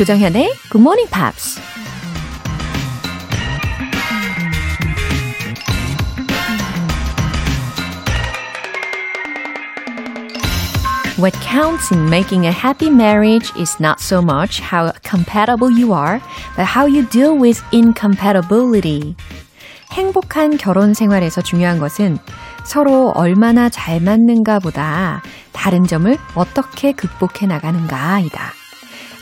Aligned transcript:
조정현의 0.00 0.50
Good 0.70 0.80
Morning 0.80 1.10
Pops. 1.10 1.60
What 11.18 11.38
counts 11.42 11.92
in 11.92 12.08
making 12.08 12.46
a 12.46 12.50
happy 12.50 12.88
marriage 12.88 13.52
is 13.58 13.76
not 13.78 14.00
so 14.00 14.22
much 14.22 14.62
how 14.62 14.90
compatible 15.02 15.70
you 15.70 15.92
are, 15.92 16.18
but 16.56 16.64
how 16.64 16.86
you 16.86 17.06
deal 17.10 17.38
with 17.38 17.62
incompatibility. 17.70 19.14
행복한 19.92 20.56
결혼 20.56 20.94
생활에서 20.94 21.42
중요한 21.42 21.78
것은 21.78 22.16
서로 22.64 23.10
얼마나 23.10 23.68
잘 23.68 24.00
맞는가 24.00 24.60
보다 24.60 25.20
다른 25.52 25.86
점을 25.86 26.16
어떻게 26.34 26.92
극복해 26.92 27.46
나가는가이다. 27.46 28.59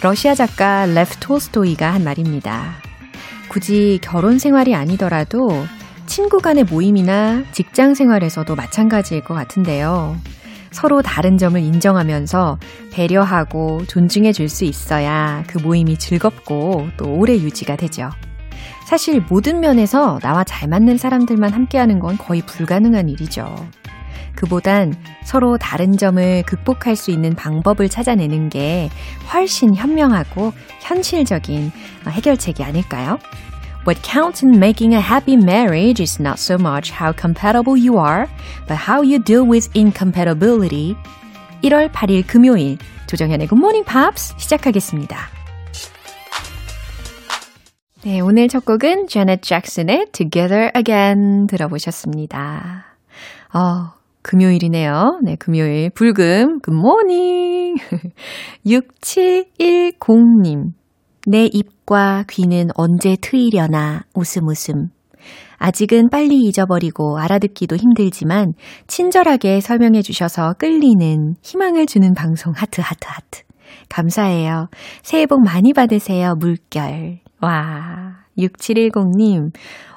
러시아 0.02 0.34
작가 0.34 0.86
레프 0.86 1.16
톨스토이가 1.18 1.92
한 1.92 2.04
말입니다. 2.04 2.74
굳이 3.48 3.98
결혼 4.02 4.38
생활이 4.38 4.74
아니더라도 4.74 5.50
친구 6.06 6.38
간의 6.38 6.64
모임이나 6.64 7.42
직장 7.52 7.94
생활에서도 7.94 8.54
마찬가지일 8.54 9.24
것 9.24 9.34
같은데요. 9.34 10.16
서로 10.70 11.02
다른 11.02 11.38
점을 11.38 11.58
인정하면서 11.60 12.58
배려하고 12.92 13.84
존중해 13.86 14.32
줄 14.32 14.48
수 14.48 14.64
있어야 14.64 15.42
그 15.46 15.58
모임이 15.58 15.98
즐겁고 15.98 16.88
또 16.96 17.14
오래 17.14 17.34
유지가 17.34 17.76
되죠. 17.76 18.10
사실 18.86 19.22
모든 19.28 19.60
면에서 19.60 20.18
나와 20.22 20.44
잘 20.44 20.68
맞는 20.68 20.98
사람들만 20.98 21.52
함께하는 21.52 21.98
건 21.98 22.16
거의 22.16 22.42
불가능한 22.42 23.08
일이죠. 23.08 23.54
그보단 24.38 24.94
서로 25.24 25.58
다른 25.58 25.96
점을 25.96 26.42
극복할 26.44 26.94
수 26.94 27.10
있는 27.10 27.34
방법을 27.34 27.88
찾아내는 27.88 28.50
게 28.50 28.88
훨씬 29.32 29.74
현명하고 29.74 30.52
현실적인 30.80 31.72
해결책이 32.06 32.62
아닐까요? 32.62 33.18
What 33.86 34.00
counts 34.08 34.44
in 34.44 34.54
making 34.56 34.94
a 34.94 35.00
happy 35.00 35.34
marriage 35.34 36.00
is 36.00 36.22
not 36.22 36.38
so 36.38 36.54
much 36.54 36.92
how 36.92 37.12
compatible 37.12 37.74
you 37.74 37.98
are, 37.98 38.26
but 38.68 38.78
how 38.78 39.02
you 39.02 39.18
deal 39.18 39.42
with 39.42 39.70
incompatibility. 39.74 40.94
1월 41.64 41.90
8일 41.90 42.24
금요일 42.28 42.78
조정현의 43.08 43.48
Good 43.48 43.58
Morning 43.58 43.84
Pops 43.84 44.34
시작하겠습니다. 44.38 45.18
네, 48.02 48.20
오늘 48.20 48.46
첫 48.46 48.64
곡은 48.64 49.08
Janet 49.08 49.42
Jackson의 49.42 50.06
Together 50.12 50.70
Again 50.76 51.48
들어보셨습니다. 51.48 52.84
어, 53.52 53.97
금요일이네요. 54.28 55.20
네, 55.24 55.36
금요일 55.36 55.88
불금 55.88 56.60
good 56.60 57.02
morning 57.02 57.76
6710님 58.66 60.72
내 61.26 61.46
입과 61.46 62.24
귀는 62.28 62.68
언제 62.74 63.16
트이려나 63.18 64.02
웃음 64.14 64.48
웃음. 64.48 64.88
아직은 65.56 66.10
빨리 66.10 66.42
잊어버리고 66.42 67.18
알아듣기도 67.18 67.76
힘들지만 67.76 68.52
친절하게 68.86 69.60
설명해 69.60 70.02
주셔서 70.02 70.52
끌리는 70.58 71.34
희망을 71.42 71.86
주는 71.86 72.12
방송 72.12 72.52
하트 72.54 72.82
하트 72.82 73.08
하트. 73.08 73.44
감사해요. 73.88 74.68
새해 75.02 75.24
복 75.24 75.42
많이 75.42 75.72
받으세요. 75.72 76.34
물결. 76.34 77.20
와. 77.40 78.07
6710님, 78.38 79.52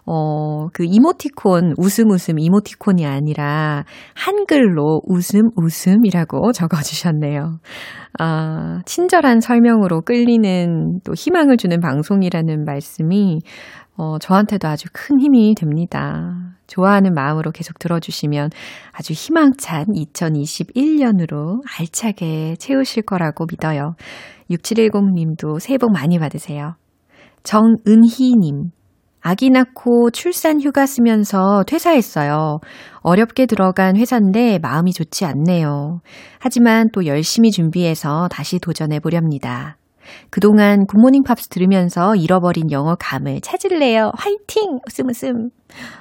어, 0.06 0.68
그 0.74 0.84
이모티콘, 0.84 1.76
웃음 1.78 2.10
웃음 2.10 2.40
이모티콘이 2.40 3.06
아니라 3.06 3.86
한글로 4.16 5.02
웃음 5.06 5.52
웃음이라고 5.56 6.52
적어주셨네요. 6.54 7.60
아, 8.20 8.82
친절한 8.86 9.40
설명으로 9.40 10.02
끌리는 10.02 11.00
또 11.04 11.14
희망을 11.14 11.58
주는 11.58 11.80
방송이라는 11.80 12.66
말씀이 12.66 13.40
어, 13.98 14.18
저한테도 14.20 14.68
아주 14.68 14.88
큰 14.92 15.20
힘이 15.20 15.54
됩니다. 15.56 16.56
좋아하는 16.68 17.14
마음으로 17.14 17.52
계속 17.52 17.78
들어주시면 17.80 18.50
아주 18.92 19.14
희망찬 19.14 19.88
2021년으로 19.94 21.62
알차게 21.78 22.56
채우실 22.58 23.04
거라고 23.04 23.46
믿어요. 23.50 23.96
6710님도 24.50 25.60
새해 25.60 25.78
복 25.78 25.92
많이 25.92 26.18
받으세요. 26.18 26.76
정은희님, 27.44 28.72
아기 29.24 29.50
낳고 29.52 30.10
출산 30.12 30.60
휴가 30.62 30.86
쓰면서 30.86 31.64
퇴사했어요. 31.68 32.60
어렵게 33.02 33.46
들어간 33.46 33.96
회사인데 33.96 34.60
마음이 34.60 34.94
좋지 34.94 35.26
않네요. 35.26 36.00
하지만 36.40 36.88
또 36.92 37.06
열심히 37.06 37.52
준비해서 37.52 38.28
다시 38.30 38.60
도전해 38.60 39.00
보렵니다. 39.00 39.78
그동안 40.32 40.86
굿모닝 40.88 41.24
팝스 41.24 41.50
들으면서 41.50 42.16
잃어버린 42.16 42.72
영어 42.72 42.96
감을 43.00 43.42
찾을래요. 43.42 44.12
화이팅! 44.16 44.80
웃음 44.88 45.10
웃음. 45.10 45.50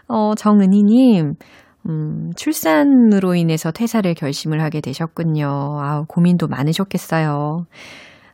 어, 0.08 0.34
정은희님, 0.34 1.34
음, 1.88 2.30
출산으로 2.36 3.34
인해서 3.34 3.70
퇴사를 3.70 4.12
결심을 4.14 4.62
하게 4.62 4.80
되셨군요. 4.80 5.46
아우, 5.80 6.04
고민도 6.08 6.48
많으셨겠어요. 6.48 7.66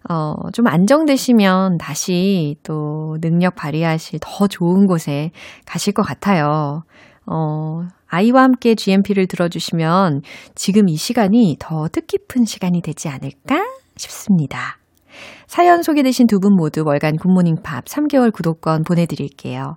어, 0.09 0.35
좀 0.53 0.67
안정되시면 0.67 1.79
다시 1.79 2.57
또 2.63 3.17
능력 3.21 3.55
발휘하실 3.57 4.21
더 4.23 4.47
좋은 4.47 4.87
곳에 4.87 5.31
가실 5.67 5.93
것 5.93 6.03
같아요. 6.03 6.83
어, 7.27 7.81
아이와 8.09 8.43
함께 8.43 8.75
GMP를 8.75 9.27
들어주시면 9.27 10.23
지금 10.55 10.89
이 10.89 10.97
시간이 10.97 11.57
더 11.59 11.89
뜻깊은 11.89 12.45
시간이 12.45 12.83
되지 12.83 13.09
않을까 13.09 13.65
싶습니다. 13.97 14.79
사연 15.47 15.83
소개되신 15.83 16.27
두 16.27 16.39
분 16.39 16.55
모두 16.55 16.83
월간 16.85 17.17
굿모닝 17.17 17.63
팝 17.63 17.85
3개월 17.87 18.33
구독권 18.33 18.85
보내드릴게요. 18.85 19.77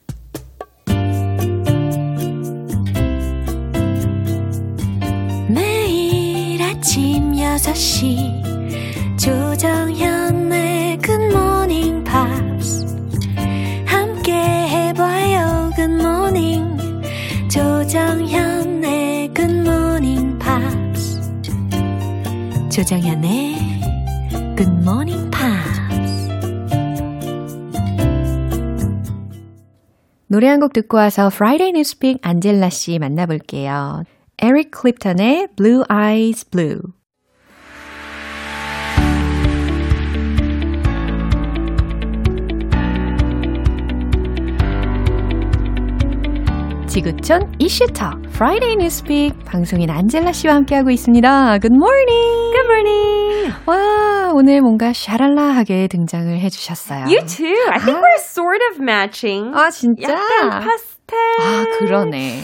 5시. 7.57 9.17
조정현의 9.19 10.97
굿모닝 10.99 12.03
팝스 12.05 12.85
함께 13.85 14.31
해봐요 14.33 15.69
굿모닝 15.75 16.77
조정현의 17.49 19.33
굿모닝 19.33 20.39
팝스 20.39 21.19
조정현의 22.71 23.55
굿모닝 24.55 25.29
팝스 25.29 25.81
노래 30.27 30.47
한 30.47 30.61
곡 30.61 30.71
듣고 30.71 30.95
와서 30.97 31.29
Friday 31.29 31.73
News 31.73 31.96
Pick 31.96 32.19
안젤라 32.21 32.69
씨 32.69 32.97
만나볼게요. 32.97 34.03
에릭 34.41 34.71
클랩튼의 34.71 35.49
Blue 35.57 35.83
Eyes 35.91 36.49
Blue. 36.49 36.79
지구촌 46.91 47.53
이슈터 47.57 48.11
Friday 48.33 48.73
Newspeak 48.73 49.45
방송인 49.45 49.89
안젤라 49.89 50.33
씨와 50.33 50.55
함께하고 50.55 50.89
있습니다. 50.89 51.59
Good 51.59 51.73
morning. 51.73 52.51
Good 52.51 52.67
morning. 52.67 53.53
와 53.65 54.33
오늘 54.33 54.59
뭔가 54.59 54.91
샤랄라하게 54.91 55.87
등장을 55.87 56.37
해주셨어요. 56.37 57.05
You 57.05 57.23
too. 57.25 57.55
I 57.71 57.79
think 57.79 57.95
아. 57.95 58.01
we're 58.03 58.19
sort 58.19 58.59
of 58.71 58.81
matching. 58.83 59.53
아 59.55 59.69
진짜? 59.69 60.11
약간 60.11 60.49
파스텔. 60.59 61.17
아 61.39 61.65
그러네. 61.79 62.41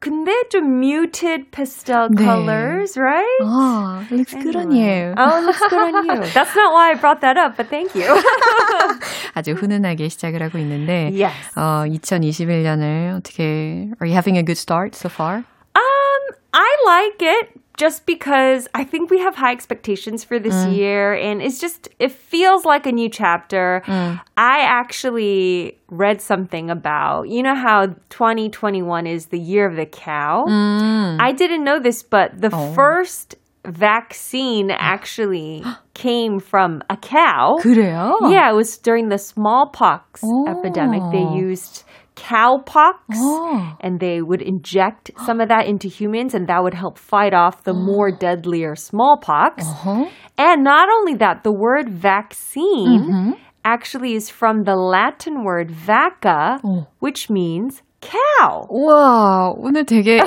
근데 0.00 0.32
좀 0.50 0.80
muted 0.82 1.50
pastel 1.50 2.10
네. 2.10 2.24
colors, 2.24 2.94
right? 2.98 3.38
Oh, 3.40 4.04
looks 4.10 4.34
anyway. 4.34 4.52
good 4.52 4.56
on 4.56 4.70
you. 4.70 5.14
Oh, 5.16 5.40
looks 5.46 5.60
good 5.70 5.80
on 5.80 6.04
you. 6.04 6.28
That's 6.34 6.54
not 6.54 6.74
why 6.74 6.90
I 6.90 6.94
brought 6.94 7.22
that 7.22 7.38
up, 7.38 7.56
but 7.56 7.70
thank 7.70 7.94
you. 7.94 8.04
아주 9.34 9.54
훈훈하게 9.54 10.10
시작을 10.10 10.42
하고 10.42 10.58
있는데, 10.58 11.08
yes. 11.10 11.32
어, 11.56 11.86
2021년을 11.88 13.16
어떻게, 13.16 13.88
are 13.98 14.06
you 14.06 14.12
having 14.12 14.36
a 14.36 14.42
good 14.42 14.58
start 14.58 14.94
so 14.94 15.08
far? 15.08 15.36
Um, 15.74 16.22
I 16.52 16.68
like 16.84 17.22
it. 17.22 17.57
just 17.78 18.06
because 18.06 18.68
I 18.74 18.84
think 18.84 19.10
we 19.10 19.18
have 19.18 19.34
high 19.34 19.52
expectations 19.52 20.22
for 20.22 20.38
this 20.38 20.54
mm. 20.54 20.76
year 20.76 21.14
and 21.14 21.42
it's 21.42 21.60
just 21.60 21.88
it 21.98 22.12
feels 22.12 22.64
like 22.64 22.86
a 22.86 22.92
new 22.92 23.08
chapter. 23.08 23.82
Mm. 23.86 24.20
I 24.36 24.60
actually 24.60 25.78
read 25.88 26.20
something 26.20 26.70
about 26.70 27.28
you 27.28 27.42
know 27.42 27.54
how 27.54 27.86
2021 28.10 29.06
is 29.06 29.26
the 29.26 29.38
year 29.38 29.68
of 29.68 29.76
the 29.76 29.86
cow. 29.86 30.44
Mm. 30.48 31.20
I 31.20 31.32
didn't 31.32 31.64
know 31.64 31.80
this 31.80 32.02
but 32.02 32.40
the 32.40 32.50
oh. 32.52 32.72
first 32.74 33.36
vaccine 33.64 34.70
actually 34.70 35.64
came 35.94 36.38
from 36.38 36.82
a 36.90 36.96
cow. 36.96 37.58
그래요? 37.60 38.30
Yeah, 38.30 38.50
it 38.50 38.54
was 38.54 38.76
during 38.78 39.08
the 39.08 39.18
smallpox 39.18 40.20
oh. 40.22 40.46
epidemic. 40.48 41.02
They 41.10 41.22
used 41.36 41.84
cowpox 42.19 42.93
oh. 43.15 43.77
and 43.79 43.99
they 43.99 44.21
would 44.21 44.41
inject 44.41 45.11
some 45.25 45.39
of 45.41 45.49
that 45.49 45.65
into 45.67 45.87
humans 45.87 46.33
and 46.33 46.47
that 46.47 46.61
would 46.61 46.73
help 46.73 46.97
fight 46.97 47.33
off 47.33 47.63
the 47.63 47.73
more 47.73 48.11
deadlier 48.11 48.75
smallpox. 48.75 49.63
Uh-huh. 49.65 50.09
And 50.37 50.63
not 50.63 50.89
only 50.89 51.15
that, 51.15 51.43
the 51.43 51.51
word 51.51 51.89
vaccine 51.89 53.01
mm-hmm. 53.01 53.31
actually 53.63 54.13
is 54.13 54.29
from 54.29 54.63
the 54.63 54.75
Latin 54.75 55.43
word 55.43 55.69
vacca, 55.69 56.59
oh. 56.63 56.87
which 56.99 57.29
means 57.29 57.81
cow. 58.01 58.63
와, 58.69 59.51
오늘 59.57 59.85
되게 59.85 60.19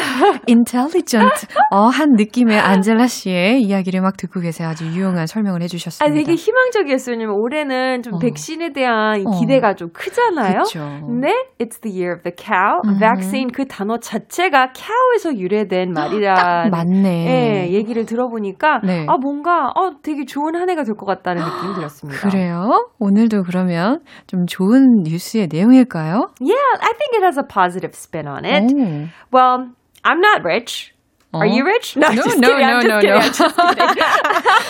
intelligent 0.49 1.47
어, 1.73 1.87
한 1.87 2.13
느낌의 2.17 2.59
안젤라 2.59 3.07
씨의 3.07 3.63
이야기를 3.63 4.01
막 4.03 4.17
듣고 4.17 4.41
계세요. 4.41 4.69
아주 4.69 4.87
유용한 4.87 5.27
설명을 5.27 5.63
해주셨습니다. 5.63 6.05
아, 6.05 6.15
되게 6.15 6.35
희망적이었어요. 6.35 7.15
왜냐면 7.17 7.37
올해는 7.39 8.03
좀 8.03 8.15
어. 8.15 8.19
백신에 8.19 8.73
대한 8.73 9.25
어. 9.27 9.39
기대가 9.41 9.75
좀 9.75 9.89
크잖아요. 9.93 10.63
그쵸. 10.65 10.81
네, 11.21 11.33
it's 11.59 11.81
the 11.81 11.97
year 11.97 12.15
of 12.17 12.23
the 12.23 12.35
cow. 12.37 12.81
음. 12.85 12.99
vaccine 12.99 13.51
그 13.53 13.67
단어 13.67 13.97
자체가 13.99 14.73
cow에서 14.75 15.39
유래된 15.39 15.93
말이라. 15.93 16.69
맞네. 16.71 17.27
예, 17.27 17.73
얘기를 17.73 18.05
들어보니까 18.05 18.81
네. 18.85 19.07
아 19.09 19.17
뭔가 19.17 19.69
어 19.75 19.93
되게 20.03 20.25
좋은 20.25 20.55
한 20.55 20.69
해가 20.71 20.85
될 20.85 20.93
것 20.95 21.07
같다는 21.07 21.43
느낌이 21.43 21.75
들었습니다. 21.75 22.29
그래요? 22.29 22.91
오늘도 22.99 23.45
그러면 23.45 24.01
좀 24.27 24.45
좋은 24.47 25.05
뉴스의 25.05 25.49
내용일까요? 25.51 26.29
Yeah, 26.39 26.69
I 26.81 26.93
think 26.99 27.17
it 27.17 27.23
has 27.25 27.39
a 27.39 27.45
positive 27.49 27.62
spin 27.95 28.27
on 28.27 28.45
it. 28.45 28.73
Oh. 28.73 29.09
Well, 29.31 29.73
I'm 30.05 30.21
not 30.21 30.43
rich. 30.43 30.95
Are 31.35 31.47
you 31.47 31.65
rich? 31.65 31.97
No, 31.97 32.09
no, 32.11 32.23
no, 32.37 32.59
no, 32.59 32.81
no, 32.81 33.01
no. 33.01 33.19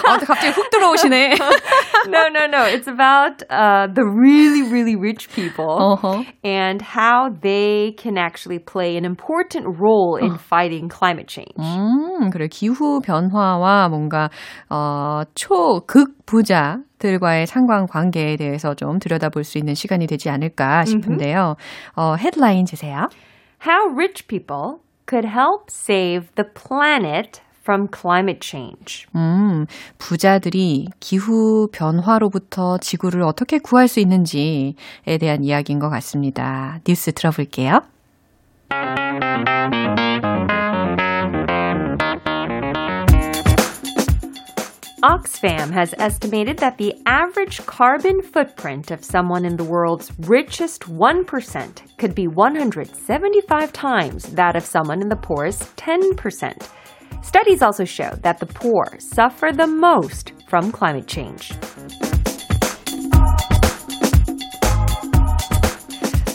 아, 0.06 0.19
갑자기 0.19 0.53
훅 0.53 0.70
들어오시네. 0.70 1.37
no, 2.09 2.29
no, 2.29 2.47
no. 2.47 2.62
It's 2.64 2.87
about 2.87 3.43
uh, 3.50 3.88
the 3.93 4.05
really, 4.05 4.62
really 4.70 4.94
rich 4.94 5.29
people 5.35 5.99
uh-huh. 5.99 6.23
and 6.44 6.81
how 6.81 7.31
they 7.41 7.94
can 7.99 8.17
actually 8.17 8.61
play 8.61 8.97
an 8.97 9.05
important 9.05 9.67
role 9.81 10.17
in 10.17 10.38
fighting 10.38 10.88
climate 10.88 11.26
change. 11.26 11.59
음, 11.59 12.31
그래 12.31 12.47
기후 12.47 13.00
변화와 13.00 13.88
뭔가 13.88 14.31
어, 14.70 15.23
초극 15.35 16.25
부자 16.26 16.79
들과의 16.99 17.49
상관 17.49 17.87
관계에 17.88 18.37
대해서 18.37 18.75
좀 18.75 19.00
들여다볼 19.00 19.43
수 19.43 19.59
있는 19.59 19.75
시간이 19.75 20.06
되지 20.06 20.31
않을까 20.31 20.85
싶은데요. 20.85 21.56
어, 21.97 22.14
헤드라인 22.14 22.64
주세요. 22.67 23.09
How 23.67 23.93
rich 23.94 24.29
people 24.29 24.79
could 25.12 25.26
help 25.26 25.70
save 25.70 26.35
the 26.37 26.49
planet 26.55 27.43
from 27.62 27.87
climate 27.87 28.41
change. 28.41 29.06
음, 29.14 29.67
부자들이 29.99 30.88
기후 31.00 31.69
변화로부터 31.70 32.79
지구를 32.79 33.20
어떻게 33.23 33.59
구할 33.59 33.88
수 33.88 34.00
있는지에 34.00 34.75
대한 35.20 35.44
이야기인 35.44 35.79
것 35.79 35.91
같습니다. 35.91 36.81
뉴스 36.87 37.12
들어볼게요. 37.12 37.82
Oxfam 45.04 45.72
has 45.72 45.94
estimated 46.00 46.57
that 46.57 46.80
the 46.80 46.95
average 47.06 47.63
carbon 47.68 48.19
footprint 48.22 48.89
of 48.89 49.06
someone 49.06 49.45
in 49.45 49.56
the 49.56 49.63
world's 49.63 50.12
richest 50.28 50.89
1% 50.89 51.98
could 52.00 52.16
be 52.16 52.28
175 52.28 53.74
times 53.74 54.24
that 54.34 54.56
of 54.56 54.66
someone 54.66 55.01
in 55.01 55.10
the 55.10 55.16
poorest 55.16 55.75
10%. 55.75 56.68
Studies 57.22 57.62
also 57.62 57.86
show 57.86 58.10
that 58.24 58.39
the 58.39 58.48
poor 58.48 58.86
suffer 58.98 59.51
the 59.51 59.68
most 59.68 60.34
from 60.50 60.72
climate 60.72 61.07
change. 61.07 61.54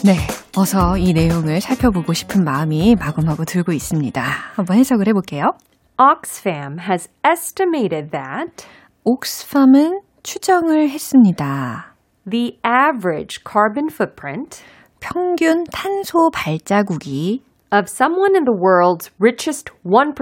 네, 0.05 0.15
어서 0.55 0.97
이 0.97 1.13
내용을 1.13 1.59
살펴보고 1.59 2.13
싶은 2.13 2.43
마음이 2.43 2.95
마구마구 2.95 3.45
들고 3.45 3.73
있습니다. 3.73 4.21
한번 4.55 4.77
해석을 4.77 5.07
해볼게요. 5.07 5.51
Oxfam 5.97 6.79
has 6.79 7.09
estimated 7.23 8.11
that 8.11 8.65
옥스팜은 9.05 10.01
추정을 10.23 10.89
했습니다. 10.89 11.93
The 12.29 12.57
average 12.65 13.43
carbon 13.43 13.89
footprint 13.89 14.63
평균 14.99 15.65
탄소 15.65 16.29
발자국이 16.31 17.43
of 17.71 17.87
someone 17.89 18.35
in 18.35 18.45
the 18.45 18.55
world's 18.55 19.11
richest 19.19 19.71
1%. 19.85 20.15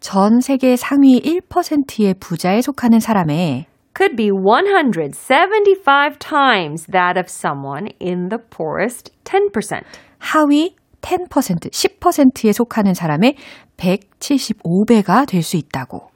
전 0.00 0.40
세계 0.40 0.76
상위 0.76 1.20
1%의 1.20 2.14
부자에 2.20 2.60
속하는 2.60 3.00
사람의 3.00 3.66
could 3.94 4.16
be 4.16 4.30
175 4.30 6.18
times 6.18 6.86
that 6.86 7.18
of 7.18 7.28
someone 7.28 7.88
in 8.00 8.28
the 8.28 8.38
poorest 8.38 9.12
10%. 9.24 9.82
하위 10.18 10.75
10%, 11.01 11.71
10%에 11.71 12.51
속하는 12.51 12.93
사람의 12.93 13.35
175배가 13.77 15.27
될 15.27 15.41
수 15.43 15.57
있다고. 15.57 16.09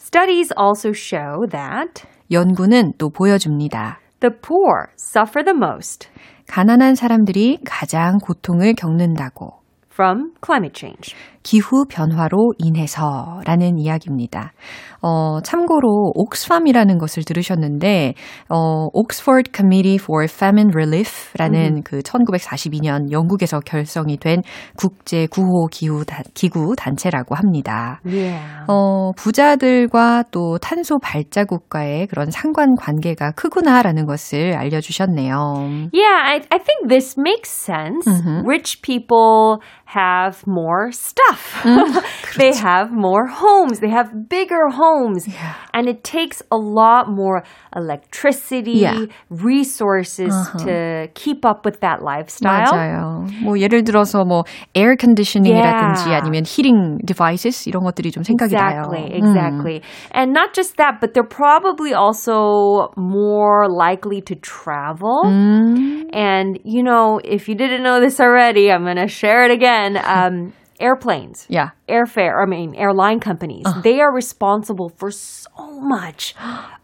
Studies 0.00 0.52
also 0.58 0.92
show 0.94 1.46
that 1.50 2.04
연구는 2.30 2.92
또 2.98 3.10
보여줍니다. 3.10 4.00
The 4.20 4.34
poor 4.40 4.86
suffer 4.98 5.44
the 5.44 5.56
most. 5.56 6.08
가난한 6.48 6.94
사람들이 6.94 7.58
가장 7.64 8.18
고통을 8.18 8.74
겪는다고. 8.74 9.65
From 9.96 10.32
climate 10.44 10.74
change. 10.74 11.14
기후 11.42 11.84
변화로 11.88 12.54
인해서라는 12.58 13.78
이야기입니다. 13.78 14.52
어, 15.00 15.40
참고로 15.40 16.10
옥스팜이라는 16.14 16.98
것을 16.98 17.22
들으셨는데 17.22 18.14
어, 18.48 18.88
Oxford 18.92 19.52
Committee 19.54 19.98
for 20.02 20.24
Famine 20.24 20.72
Relief라는 20.74 21.76
음. 21.76 21.82
그 21.84 22.00
1942년 22.00 23.12
영국에서 23.12 23.60
결성이 23.60 24.16
된 24.16 24.42
국제 24.76 25.26
구호 25.26 25.68
기후 25.70 26.04
다, 26.04 26.22
기구 26.34 26.74
단체라고 26.76 27.36
합니다. 27.36 28.00
Yeah. 28.04 28.66
어, 28.66 29.12
부자들과 29.16 30.24
또 30.32 30.58
탄소 30.58 30.98
발자국과의 30.98 32.08
그런 32.08 32.30
상관 32.32 32.74
관계가 32.74 33.30
크구나라는 33.36 34.06
것을 34.06 34.56
알려 34.56 34.80
주셨네요. 34.80 35.90
Yeah, 35.92 36.20
I, 36.24 36.40
I 36.50 36.58
think 36.58 36.88
this 36.88 37.16
makes 37.16 37.50
sense. 37.50 38.04
Mm-hmm. 38.04 38.44
Rich 38.44 38.82
people 38.82 39.60
have 39.85 40.45
more 40.47 40.91
stuff. 40.91 41.61
they 42.37 42.55
have 42.55 42.91
more 42.91 43.27
homes. 43.27 43.79
They 43.79 43.89
have 43.89 44.29
bigger 44.29 44.69
homes. 44.69 45.27
Yeah. 45.27 45.55
And 45.73 45.87
it 45.87 46.03
takes 46.03 46.41
a 46.51 46.57
lot 46.57 47.09
more 47.09 47.43
electricity, 47.75 48.83
yeah. 48.83 49.05
resources 49.29 50.33
uh-huh. 50.33 50.65
to 50.65 51.07
keep 51.13 51.45
up 51.45 51.65
with 51.65 51.81
that 51.81 52.01
lifestyle. 52.01 52.71
맞아요. 52.71 53.27
뭐 53.43 53.59
예를 53.59 53.83
들어서 53.83 54.23
뭐 54.23 54.43
에어 54.75 54.95
컨디셔닝이라든지 54.95 56.07
yeah. 56.07 56.21
아니면 56.21 56.43
히팅 56.45 56.99
디바이스 57.05 57.67
이런 57.67 57.83
것들이 57.83 58.11
좀 58.11 58.23
생각이 58.23 58.53
exactly, 58.53 59.09
나요. 59.09 59.15
Exactly. 59.15 59.79
Mm. 59.79 59.85
And 60.11 60.33
not 60.33 60.53
just 60.53 60.77
that, 60.77 60.99
but 61.01 61.13
they're 61.13 61.23
probably 61.23 61.93
also 61.93 62.91
more 62.95 63.67
likely 63.69 64.21
to 64.21 64.35
travel. 64.35 65.23
Mm. 65.25 66.09
And 66.13 66.59
you 66.63 66.83
know, 66.83 67.19
if 67.23 67.47
you 67.47 67.55
didn't 67.55 67.83
know 67.83 67.99
this 67.99 68.19
already, 68.19 68.71
I'm 68.71 68.83
going 68.83 68.97
to 68.97 69.07
share 69.07 69.43
it 69.43 69.51
again. 69.51 69.74
Um, 69.97 70.53
airplanes. 70.81 71.45
Yeah. 71.47 71.69
Airfare, 71.87 72.41
I 72.41 72.49
mean, 72.49 72.73
airline 72.75 73.19
companies. 73.19 73.65
Uh. 73.65 73.81
They 73.81 74.01
are 74.01 74.11
responsible 74.11 74.89
for 74.97 75.11
so 75.11 75.47
much 75.79 76.33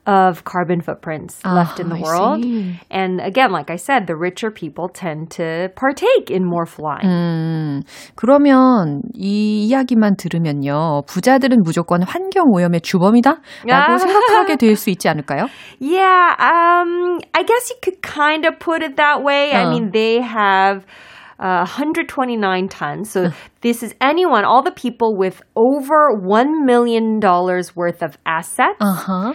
of 0.05 0.43
carbon 0.45 0.81
footprints 0.81 1.41
uh, 1.43 1.53
left 1.53 1.79
in 1.79 1.89
the 1.89 1.95
I 1.95 2.01
world. 2.01 2.43
See. 2.43 2.79
And 2.91 3.19
again, 3.19 3.51
like 3.51 3.71
I 3.71 3.75
said, 3.75 4.05
the 4.05 4.15
richer 4.15 4.51
people 4.51 4.87
tend 4.87 5.31
to 5.31 5.69
partake 5.75 6.29
in 6.29 6.45
more 6.45 6.65
flying. 6.67 7.07
음, 7.09 7.81
그러면 8.15 9.01
이 9.15 9.65
이야기만 9.67 10.15
들으면요. 10.17 11.03
부자들은 11.07 11.63
무조건 11.63 12.03
환경 12.03 12.45
오염의 12.53 12.81
주범이다? 12.81 13.37
라고 13.65 13.97
생각하게 13.97 14.55
될 14.57 14.75
수 14.77 14.91
있지 14.91 15.09
않을까요? 15.09 15.49
Yeah, 15.79 16.35
um, 16.37 17.19
I 17.33 17.41
guess 17.43 17.71
you 17.71 17.77
could 17.81 18.01
kind 18.03 18.45
of 18.45 18.59
put 18.59 18.83
it 18.83 18.97
that 18.97 19.23
way. 19.23 19.51
I 19.53 19.65
mean, 19.69 19.89
they 19.91 20.21
have 20.21 20.85
uh, 21.41 21.65
129 21.65 22.67
tons. 22.67 23.11
So 23.11 23.31
this 23.61 23.83
is 23.83 23.93
anyone, 24.01 24.45
all 24.45 24.63
the 24.63 24.71
people 24.71 25.15
with 25.15 25.41
over 25.55 26.11
$1 26.13 26.65
million 26.65 27.19
worth 27.19 28.01
of 28.01 28.17
assets. 28.25 28.77
Uh-huh. 28.79 29.33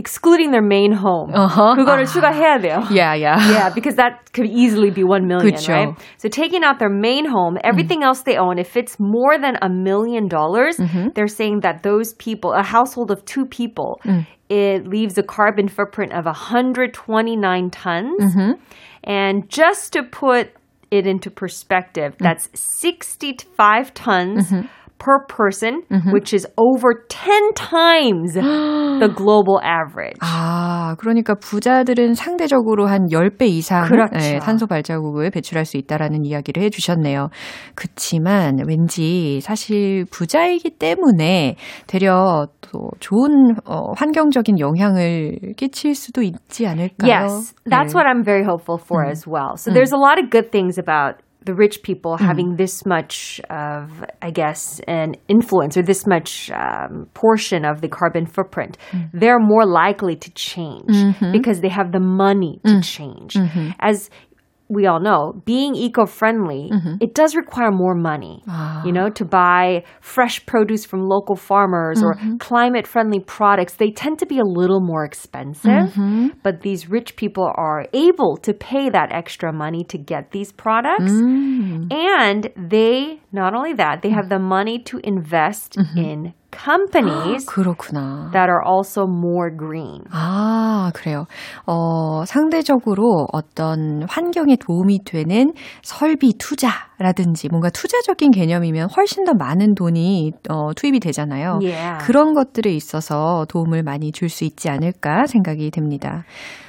excluding 0.00 0.50
their 0.50 0.62
main 0.62 0.92
home. 0.92 1.30
Uh-huh. 1.34 1.76
그거를 1.76 2.04
아. 2.04 2.12
추가해야 2.12 2.58
돼요. 2.58 2.80
Yeah, 2.90 3.12
yeah. 3.14 3.36
Yeah, 3.52 3.68
because 3.68 3.96
that 3.96 4.32
could 4.32 4.46
easily 4.46 4.90
be 4.90 5.04
1 5.04 5.28
million, 5.28 5.52
그쵸. 5.52 5.68
right? 5.68 5.94
So 6.16 6.28
taking 6.28 6.64
out 6.64 6.78
their 6.78 6.88
main 6.88 7.26
home, 7.28 7.58
everything 7.62 8.02
else 8.02 8.22
they 8.22 8.36
own, 8.36 8.58
if 8.58 8.76
it's 8.76 8.98
more 8.98 9.36
than 9.38 9.58
a 9.60 9.68
million 9.68 10.26
dollars, 10.26 10.78
mm-hmm. 10.78 11.08
they're 11.14 11.28
saying 11.28 11.60
that 11.60 11.82
those 11.82 12.14
people, 12.14 12.54
a 12.54 12.62
household 12.62 13.10
of 13.10 13.24
two 13.26 13.44
people, 13.44 14.00
mm. 14.02 14.26
it 14.48 14.88
leaves 14.88 15.18
a 15.18 15.22
carbon 15.22 15.68
footprint 15.68 16.12
of 16.14 16.24
129 16.24 17.70
tons. 17.70 18.22
Mm-hmm. 18.24 18.52
And 19.04 19.48
just 19.50 19.92
to 19.92 20.02
put 20.02 20.56
it 20.95 21.07
into 21.07 21.29
perspective, 21.29 22.15
that's 22.19 22.49
65 22.53 23.93
tons 23.93 24.51
mm-hmm 24.51 24.67
per 24.97 25.25
person, 25.27 25.81
mm-hmm. 25.91 26.11
which 26.11 26.33
is 26.33 26.47
over 26.57 27.05
10 27.09 27.53
times 27.53 28.33
the 28.33 29.11
global 29.13 29.59
average. 29.63 30.17
아, 30.21 30.95
그러니까 30.99 31.35
부자들은 31.35 32.13
상대적으로 32.13 32.87
한 32.87 33.07
10배 33.07 33.47
이상 33.47 33.87
그렇죠. 33.87 34.17
네, 34.17 34.39
탄소 34.39 34.67
발자국을 34.67 35.29
배출할 35.31 35.65
수 35.65 35.77
있다라는 35.77 36.25
이야기를 36.25 36.63
해 36.63 36.69
주셨네요. 36.69 37.29
그렇지만 37.75 38.59
왠지 38.67 39.39
사실 39.41 40.05
부자이기 40.11 40.71
때문에 40.71 41.55
되려 41.87 42.47
또 42.61 42.89
좋은 42.99 43.55
어, 43.65 43.91
환경적인 43.97 44.59
영향을 44.59 45.53
끼칠 45.57 45.95
수도 45.95 46.21
있지 46.21 46.67
않을까요? 46.67 47.11
Yes, 47.11 47.53
that's 47.69 47.93
네. 47.93 47.95
what 47.95 48.07
I'm 48.07 48.23
very 48.23 48.43
hopeful 48.43 48.79
for 48.81 49.03
음. 49.03 49.11
as 49.11 49.27
well. 49.27 49.57
So 49.57 49.71
음. 49.71 49.73
there's 49.75 49.93
a 49.93 49.99
lot 49.99 50.19
of 50.21 50.29
good 50.29 50.51
things 50.51 50.79
about 50.79 51.21
the 51.45 51.53
rich 51.53 51.83
people 51.83 52.17
mm. 52.17 52.19
having 52.19 52.55
this 52.55 52.85
much 52.85 53.39
of, 53.49 54.03
I 54.21 54.31
guess, 54.31 54.81
an 54.87 55.15
influence 55.27 55.77
or 55.77 55.83
this 55.83 56.05
much 56.07 56.51
um, 56.51 57.07
portion 57.13 57.65
of 57.65 57.81
the 57.81 57.87
carbon 57.87 58.25
footprint, 58.25 58.77
mm. 58.91 59.09
they're 59.13 59.39
more 59.39 59.65
likely 59.65 60.15
to 60.15 60.31
change 60.31 60.89
mm-hmm. 60.89 61.31
because 61.31 61.61
they 61.61 61.69
have 61.69 61.91
the 61.91 61.99
money 61.99 62.59
to 62.65 62.73
mm. 62.73 62.83
change. 62.83 63.35
Mm-hmm. 63.35 63.69
As 63.79 64.09
we 64.67 64.87
all 64.87 64.99
know, 64.99 65.41
being 65.45 65.75
eco-friendly, 65.75 66.71
mm-hmm. 66.73 66.95
it 66.99 67.13
does 67.13 67.35
require 67.35 67.71
more 67.71 67.93
money, 67.93 68.41
ah. 68.47 68.83
you 68.83 68.91
know, 68.91 69.09
to 69.09 69.23
buy 69.23 69.83
fresh 70.01 70.43
produce 70.45 70.85
from 70.85 71.01
local 71.01 71.35
farmers 71.35 72.01
mm-hmm. 72.01 72.33
or 72.33 72.37
climate-friendly 72.39 73.19
products. 73.19 73.75
They 73.75 73.91
tend 73.91 74.17
to 74.19 74.25
be 74.25 74.39
a 74.39 74.43
little 74.43 74.81
more 74.81 75.05
expensive, 75.05 75.93
mm-hmm. 75.93 76.29
but 76.41 76.61
these 76.61 76.89
rich 76.89 77.15
people 77.15 77.51
are 77.55 77.85
able 77.93 78.37
to 78.37 78.53
pay 78.53 78.89
that 78.89 79.11
extra 79.11 79.53
money 79.53 79.83
to 79.83 79.97
get 79.97 80.31
these 80.31 80.51
products. 80.51 81.11
Mm. 81.11 81.93
And 81.93 82.49
they, 82.57 83.21
not 83.31 83.53
only 83.53 83.73
that, 83.73 84.01
they 84.01 84.09
have 84.09 84.29
the 84.29 84.39
money 84.39 84.79
to 84.79 84.99
invest 85.03 85.73
mm-hmm. 85.73 85.97
in 85.97 86.33
companies 86.57 87.45
그렇구나. 87.49 88.29
that 88.31 88.49
are 88.49 88.61
also 88.65 89.03
more 89.07 89.49
green. 89.55 90.03
아, 90.11 90.91
그래요. 90.93 91.25
어, 91.65 92.23
상대적으로 92.25 93.27
어떤 93.31 94.03
환경에 94.09 94.55
도움이 94.55 95.03
되는 95.05 95.53
설비 95.83 96.33
투자라든지 96.37 97.49
뭔가 97.49 97.69
투자적인 97.69 98.31
개념이면 98.31 98.89
훨씬 98.95 99.23
더 99.25 99.33
많은 99.33 99.75
돈이 99.75 100.31
어, 100.49 100.73
투입이 100.75 100.99
되잖아요. 100.99 101.59
Yeah. 101.61 102.05
그런 102.05 102.33
것들에 102.33 102.71
있어서 102.73 103.45
도움을 103.49 103.83
많이 103.83 104.11
줄 104.11 104.29
수 104.29 104.43
있지 104.43 104.69
않을까 104.69 105.27
생각이 105.27 105.71
됩니다. 105.71 106.25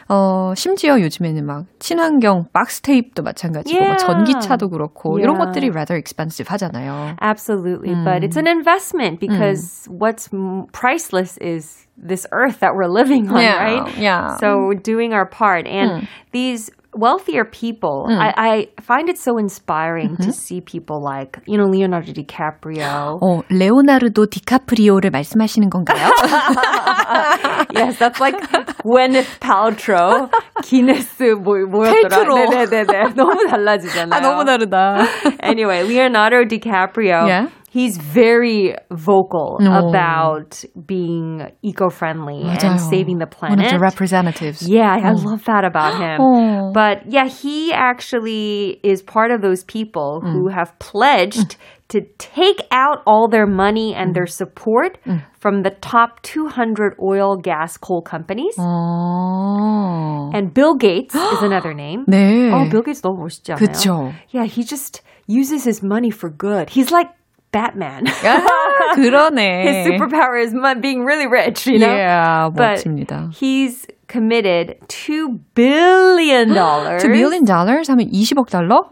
어, 0.08 0.52
심지어 0.54 1.00
요즘에는 1.00 1.44
막 1.44 1.66
친환경 1.78 2.46
박스 2.52 2.80
테이프도 2.80 3.22
마찬가지고 3.22 3.76
yeah. 3.76 3.90
막 3.90 3.98
전기차도 3.98 4.68
그렇고 4.68 5.18
yeah. 5.18 5.24
이런 5.24 5.38
것들이 5.38 5.70
rather 5.70 5.96
expensive 5.96 6.46
하잖아요. 6.48 7.16
Absolutely, 7.20 7.94
음. 7.94 8.04
but 8.04 8.22
it's 8.22 8.36
an 8.36 8.46
investment 8.46 9.18
because 9.18 9.88
음. 9.90 9.98
what's 9.98 10.30
priceless 10.72 11.36
is 11.38 11.86
this 11.96 12.26
earth 12.30 12.60
that 12.60 12.76
we're 12.76 12.86
living 12.86 13.28
on, 13.28 13.42
yeah. 13.42 13.58
right? 13.58 13.98
Yeah. 13.98 14.36
So 14.36 14.74
doing 14.74 15.12
our 15.12 15.26
part 15.26 15.66
and 15.66 16.02
음. 16.02 16.08
these 16.30 16.70
wealthier 16.95 17.45
people, 17.45 18.07
mm. 18.09 18.17
I, 18.19 18.33
I, 18.35 18.81
find 18.81 19.09
it 19.09 19.17
so 19.17 19.37
inspiring 19.37 20.11
mm-hmm. 20.11 20.23
to 20.23 20.33
see 20.33 20.61
people 20.61 21.01
like, 21.01 21.39
you 21.47 21.57
know, 21.57 21.65
Leonardo 21.65 22.11
DiCaprio. 22.11 23.19
어, 23.21 23.43
레오나르도 23.49 24.25
디카프리오를 24.27 25.09
말씀하시는 25.11 25.69
건가요? 25.69 26.11
yes, 27.73 27.97
that's 27.97 28.19
like 28.19 28.35
Gwyneth 28.83 29.39
Paltrow, 29.39 30.29
기네스 30.63 31.35
뭐, 31.41 31.65
뭐였더라? 31.65 32.09
펠트로. 32.09 32.49
네네네. 32.49 33.13
너무 33.15 33.47
달라지잖아요. 33.47 34.13
아, 34.13 34.19
너무 34.21 34.43
다르다. 34.45 35.05
anyway, 35.43 35.83
Leonardo 35.83 36.43
DiCaprio. 36.43 37.25
Yeah. 37.27 37.47
he's 37.75 37.97
very 37.97 38.75
vocal 38.91 39.57
no. 39.61 39.87
about 39.87 40.63
being 40.85 41.49
eco-friendly 41.63 42.43
맞아요. 42.43 42.71
and 42.71 42.81
saving 42.81 43.17
the 43.17 43.25
planet. 43.25 43.57
One 43.57 43.65
of 43.65 43.71
the 43.71 43.79
representatives. 43.79 44.67
Yeah, 44.67 44.91
I 44.91 45.11
love 45.13 45.45
that 45.45 45.63
about 45.63 45.97
him. 45.97 46.19
Oh. 46.19 46.71
But 46.73 47.09
yeah, 47.09 47.27
he 47.27 47.71
actually 47.71 48.79
is 48.83 49.01
part 49.01 49.31
of 49.31 49.41
those 49.41 49.63
people 49.63 50.21
mm. 50.23 50.33
who 50.33 50.49
have 50.49 50.77
pledged 50.79 51.55
mm. 51.55 51.57
to 51.89 52.01
take 52.17 52.61
out 52.71 53.03
all 53.07 53.29
their 53.29 53.47
money 53.47 53.95
and 53.95 54.11
mm. 54.11 54.15
their 54.15 54.27
support 54.27 54.97
mm. 55.05 55.23
from 55.39 55.63
the 55.63 55.71
top 55.71 56.21
200 56.23 56.95
oil, 57.01 57.37
gas, 57.37 57.77
coal 57.77 58.01
companies. 58.01 58.55
Oh. 58.59 60.29
And 60.33 60.53
Bill 60.53 60.75
Gates 60.75 61.15
is 61.15 61.41
another 61.41 61.73
name. 61.73 62.05
네. 62.07 62.51
Oh, 62.51 62.69
Bill 62.69 62.83
Gates 62.83 63.01
너무 63.01 63.23
멋있지 63.23 63.53
않아요? 63.53 63.59
그쵸. 63.59 64.13
Yeah, 64.29 64.45
he 64.45 64.63
just 64.63 65.01
uses 65.27 65.63
his 65.63 65.81
money 65.81 66.11
for 66.11 66.29
good. 66.29 66.69
He's 66.69 66.91
like 66.91 67.07
Batman. 67.56 68.04
아, 68.06 68.94
그러네. 68.94 69.64
His 69.64 69.76
superpower 69.88 70.36
is 70.36 70.52
being 70.82 71.04
really 71.04 71.26
rich, 71.26 71.66
you 71.66 71.78
know? 71.78 71.88
Yeah, 71.88 72.50
멋집니다. 72.52 73.28
But 73.28 73.36
he's 73.40 73.86
committed 74.08 74.76
2 74.88 75.40
billion 75.54 76.52
dollars. 76.52 77.02
2 77.02 77.08
billion 77.08 77.44
dollars 77.46 77.88
하면 77.88 78.12
20억 78.12 78.50
달러? 78.50 78.90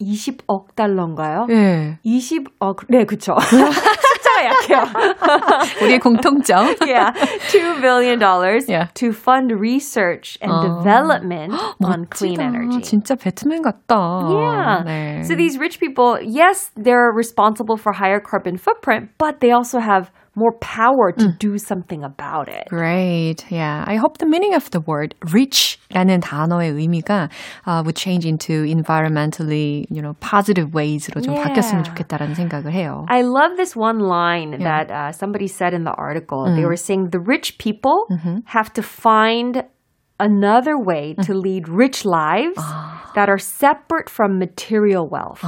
20억 0.00 0.74
달러인가요? 0.74 1.46
네. 1.48 1.98
20억, 2.06 2.86
네, 2.88 3.04
그쵸. 3.04 3.36
숫자가 4.67 4.83
약해요. 4.83 5.83
우리의 5.83 5.99
공통점. 5.99 6.75
yeah. 6.85 7.11
$2 7.51 7.81
billion 7.81 8.19
yeah. 8.67 8.87
to 8.93 9.11
fund 9.13 9.51
research 9.51 10.37
and 10.41 10.51
어. 10.51 10.77
development 10.77 11.53
on 11.83 12.05
clean 12.07 12.39
energy. 12.39 12.81
진짜 12.81 13.15
배트맨 13.15 13.61
같다. 13.63 14.29
Yeah. 14.29 14.83
네. 14.85 15.25
So 15.25 15.35
these 15.35 15.57
rich 15.57 15.79
people, 15.79 16.19
yes, 16.21 16.71
they're 16.75 17.11
responsible 17.11 17.77
for 17.77 17.93
higher 17.93 18.19
carbon 18.19 18.57
footprint, 18.57 19.09
but 19.17 19.39
they 19.39 19.51
also 19.51 19.79
have 19.79 20.11
more 20.37 20.53
power 20.59 21.11
to 21.11 21.25
mm. 21.25 21.39
do 21.39 21.57
something 21.57 22.03
about 22.03 22.49
it. 22.49 22.67
Great. 22.69 23.45
Yeah. 23.51 23.83
I 23.85 23.95
hope 23.95 24.17
the 24.17 24.25
meaning 24.25 24.53
of 24.53 24.69
the 24.71 24.79
word 24.79 25.15
rich라는 25.21 26.21
단어의 26.21 26.71
의미가 26.73 27.29
uh, 27.67 27.83
would 27.85 27.95
change 27.95 28.25
into 28.25 28.63
environmentally, 28.63 29.85
you 29.89 30.01
know, 30.01 30.13
positive 30.19 30.73
ways로 30.73 31.21
좀 31.21 31.35
yeah. 31.35 31.43
바뀌었으면 31.43 31.83
좋겠다라는 31.83 32.33
생각을 32.33 32.73
해요. 32.73 33.05
I 33.09 33.21
love 33.21 33.57
this 33.57 33.75
one 33.75 33.99
line 33.99 34.53
yeah. 34.53 34.63
that 34.63 34.91
uh, 34.91 35.11
somebody 35.11 35.47
said 35.47 35.73
in 35.73 35.83
the 35.83 35.93
article. 35.93 36.45
Mm. 36.47 36.55
They 36.55 36.65
were 36.65 36.77
saying 36.77 37.09
the 37.11 37.19
rich 37.19 37.57
people 37.59 38.05
mm-hmm. 38.09 38.39
have 38.45 38.73
to 38.73 38.81
find 38.81 39.63
another 40.19 40.77
way 40.77 41.15
to 41.23 41.33
lead 41.33 41.67
rich 41.67 42.05
lives 42.05 42.61
that 43.15 43.29
are 43.29 43.37
separate 43.37 44.09
from 44.09 44.39
material 44.39 45.07
wealth. 45.07 45.41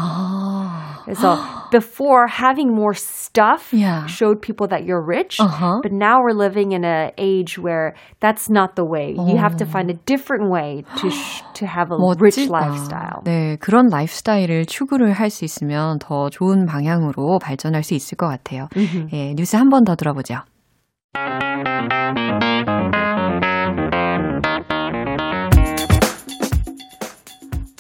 So 1.14 1.38
before 1.72 2.28
having 2.28 2.74
more 2.74 2.94
stuff 2.94 3.70
yeah. 3.74 4.06
showed 4.08 4.42
people 4.42 4.68
that 4.68 4.86
you're 4.86 5.02
rich, 5.02 5.40
uh-huh. 5.40 5.80
but 5.82 5.92
now 5.92 6.22
we're 6.22 6.34
living 6.34 6.74
in 6.74 6.84
an 6.84 7.12
age 7.18 7.58
where 7.58 7.94
that's 8.20 8.50
not 8.50 8.76
the 8.76 8.84
way. 8.84 9.14
You 9.18 9.38
have 9.38 9.56
to 9.58 9.66
find 9.66 9.90
a 9.90 9.94
different 10.06 10.50
way 10.52 10.84
to 10.98 11.10
sh- 11.10 11.42
to 11.56 11.66
have 11.68 11.92
a 11.92 11.98
멋지다. 11.98 12.22
rich 12.22 12.50
lifestyle. 12.50 13.22
네, 13.24 13.58
그런 13.60 13.88
라이프스타일을 13.90 14.66
추구를 14.66 15.14
할 15.14 15.30
수 15.30 15.46
있으면 15.46 16.00
더 16.00 16.30
좋은 16.30 16.66
방향으로 16.66 17.40
발전할 17.40 17.84
수 17.84 17.94
있을 17.94 18.18
것 18.18 18.28
같아요. 18.28 18.68
예, 19.14 19.34
뉴스 19.36 19.56
한 19.56 19.70
번 19.70 19.84
더 19.86 19.96
들어보죠. 19.96 20.42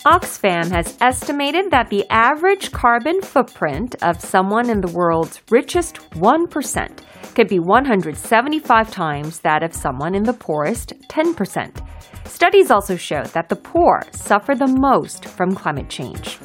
Oxfam 0.06 0.70
has 0.70 0.96
estimated 1.02 1.70
that 1.70 1.90
the 1.90 2.06
average 2.08 2.72
carbon 2.72 3.20
footprint 3.20 3.94
of 4.02 4.18
someone 4.18 4.70
in 4.70 4.80
the 4.80 4.90
world's 4.92 5.42
richest 5.50 5.96
1% 6.12 7.00
could 7.34 7.48
be 7.48 7.58
175 7.58 8.90
times 8.90 9.40
that 9.40 9.62
of 9.62 9.74
someone 9.74 10.14
in 10.14 10.22
the 10.22 10.32
poorest 10.32 10.94
10%. 11.10 11.86
Studies 12.26 12.70
also 12.70 12.96
show 12.96 13.22
that 13.34 13.50
the 13.50 13.56
poor 13.56 14.02
suffer 14.12 14.54
the 14.54 14.66
most 14.66 15.26
from 15.26 15.54
climate 15.54 15.90
change. 15.90 16.38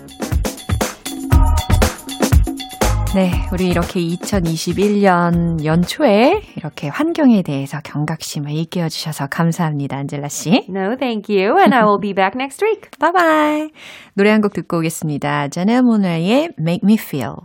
네, 3.15 3.31
우리 3.53 3.67
이렇게 3.69 4.01
2021년 4.01 5.63
연초에 5.63 6.41
이렇게 6.57 6.89
환경에 6.89 7.43
대해서 7.43 7.79
경각심을 7.81 8.51
일깨워 8.51 8.89
주셔서 8.89 9.27
감사합니다, 9.27 9.95
안젤라 9.95 10.27
씨. 10.27 10.65
No, 10.69 10.97
thank 10.99 11.33
you, 11.33 11.57
and 11.57 11.73
I 11.73 11.83
will 11.83 11.97
be 12.01 12.13
back 12.13 12.33
next 12.35 12.61
week. 12.61 12.89
Bye 12.99 13.13
bye. 13.13 13.69
노래 14.15 14.31
한 14.31 14.41
곡 14.41 14.51
듣고 14.51 14.79
오겠습니다. 14.79 15.47
자네 15.47 15.79
모나의 15.81 16.49
Make 16.59 16.81
Me 16.83 16.95
Feel. 16.99 17.35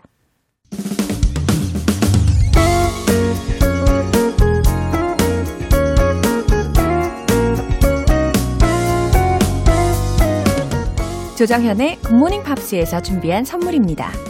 조정현의 11.38 11.96
굿모닝 12.02 12.42
팝스에서 12.42 13.00
준비한 13.00 13.44
선물입니다. 13.44 14.29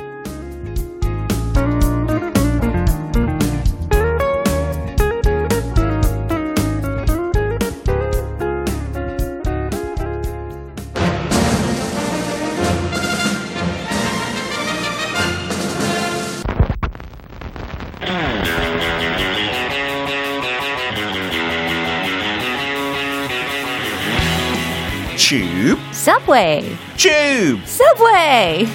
Subway! 26.31 26.77
Tube. 26.95 27.61
Subway! 27.65 28.65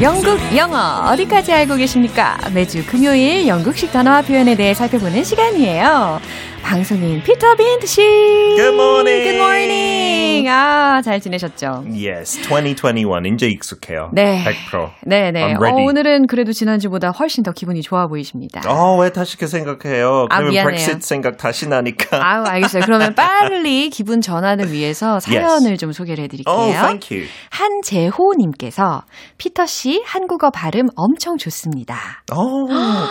영국 0.00 0.38
영어 0.56 1.10
어디까지 1.10 1.52
알고 1.52 1.74
계십니까? 1.74 2.38
매주 2.54 2.86
금요일 2.86 3.48
영국식 3.48 3.90
단어와 3.90 4.22
표현에 4.22 4.54
대해 4.54 4.72
살펴보는 4.72 5.24
시간이에요. 5.24 6.20
방송인 6.70 7.20
피터 7.24 7.56
빈트 7.56 7.84
씨. 7.84 8.00
Good 8.00 8.74
morning. 8.74 9.24
Good 9.24 9.36
morning. 9.42 10.48
아, 10.48 11.02
잘 11.02 11.18
지내셨죠? 11.18 11.82
Yes, 11.88 12.38
2021 12.42 13.34
이제 13.34 13.48
익숙해요. 13.48 14.10
네. 14.12 14.44
100%. 14.70 14.90
네, 15.04 15.32
네. 15.32 15.52
어. 15.52 15.58
오늘은 15.58 16.28
그래도 16.28 16.52
지난주보다 16.52 17.10
훨씬 17.10 17.42
더 17.42 17.50
기분이 17.50 17.82
좋아 17.82 18.06
보이십니다. 18.06 18.60
어, 18.68 18.96
왜 19.00 19.10
다시 19.10 19.36
그 19.36 19.48
생각해요? 19.48 20.26
아, 20.30 20.38
그러면. 20.38 20.64
브렉시트 20.64 21.00
생각 21.00 21.38
다시 21.38 21.68
나니까. 21.68 22.20
아유, 22.24 22.44
알겠어요. 22.46 22.84
그러면 22.84 23.14
빨리 23.18 23.90
기분 23.90 24.20
전환을 24.20 24.70
위해서 24.70 25.18
사연을 25.18 25.76
좀 25.76 25.90
소개를 25.90 26.22
해 26.22 26.28
드릴게요. 26.28 26.54
Oh, 26.54 26.72
thank 26.72 27.18
you. 27.18 27.28
한재호 27.50 28.34
님께서 28.38 29.02
피터 29.38 29.66
씨 29.66 30.04
한국어 30.06 30.50
발음 30.50 30.86
엄청 30.94 31.36
좋습니다. 31.36 32.22
어, 32.30 32.66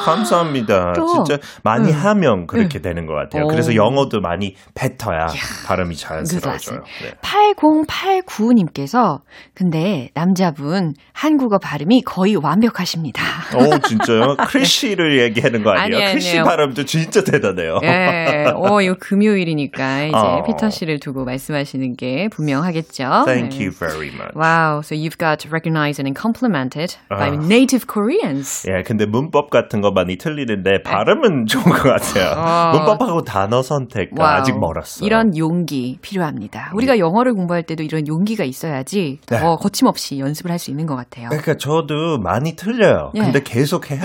감사합니다. 0.06 0.94
또, 0.96 1.26
진짜 1.26 1.38
많이 1.62 1.92
응. 1.92 2.06
하면 2.06 2.48
그렇게 2.48 2.80
되는 2.80 3.06
것 3.06 3.16
같아요. 3.16 3.49
오. 3.50 3.52
그래서 3.52 3.76
영어도 3.76 4.22
많이 4.22 4.56
뱉어야 4.76 5.28
발음이 5.68 5.96
그 5.96 6.02
자연스러워져요. 6.02 6.80
네. 7.04 7.12
8089님께서 7.22 9.22
근데 9.54 10.10
남자분 10.14 10.94
한국어 11.14 11.58
발음이 11.60 12.02
거의 12.04 12.36
완벽하십니다. 12.36 13.24
오, 13.56 13.78
진짜요? 13.80 14.36
크리쉬를 14.48 15.22
얘기하는 15.24 15.64
거 15.64 15.72
아니에요? 15.72 15.98
아니에요, 15.98 16.12
크리쉬. 16.12 16.38
발음도 16.38 16.86
진짜 16.86 17.24
대단해요. 17.24 17.80
예, 17.84 18.46
어, 18.56 18.82
이거 18.82 18.96
금요일이니까 19.00 20.04
이제 20.06 20.16
어. 20.16 20.44
피터 20.44 20.70
씨를 20.70 21.00
두고 21.00 21.26
말씀하시는 21.26 21.96
게 21.96 22.28
분명하겠죠. 22.32 23.24
Thank 23.26 23.58
네. 23.58 23.66
you 23.66 23.72
very 23.72 24.08
much. 24.10 24.34
Wow, 24.36 24.80
so 24.82 24.96
you've 24.96 25.18
got 25.18 25.48
recognized 25.50 26.00
and 26.00 26.20
complimented 26.20 26.96
by 27.10 27.30
아. 27.30 27.34
native 27.34 27.88
Koreans. 27.88 28.68
예, 28.70 28.84
근데 28.84 29.06
문법 29.06 29.50
같은 29.50 29.82
거 29.82 29.92
많이 29.92 30.18
틀리는데 30.18 30.84
발음은 30.84 31.46
좋은 31.48 31.64
것 31.64 31.84
같아요. 31.84 32.34
어. 32.38 32.72
문법하고 32.78 33.24
단어 33.40 33.62
선택. 33.62 34.10
아직 34.20 34.58
멀었어요. 34.60 35.06
이런 35.06 35.38
용기 35.38 35.98
필요합니다. 36.02 36.72
우리가 36.76 37.00
영어를 37.00 37.34
공부할 37.34 37.64
때도 37.64 37.84
이런 37.84 38.08
용기가 38.08 38.44
있어야지 38.44 39.20
더 39.26 39.36
네. 39.38 39.56
거침없이 39.60 40.20
연습을 40.20 40.52
할 40.52 40.60
수 40.60 40.72
있는 40.72 40.86
것 40.86 40.98
같아요. 40.98 41.30
그러니까 41.30 41.56
저도 41.56 42.18
많이 42.18 42.58
틀려요. 42.58 43.12
예. 43.16 43.20
근데 43.22 43.42
계속 43.42 43.92
해요. 43.92 44.02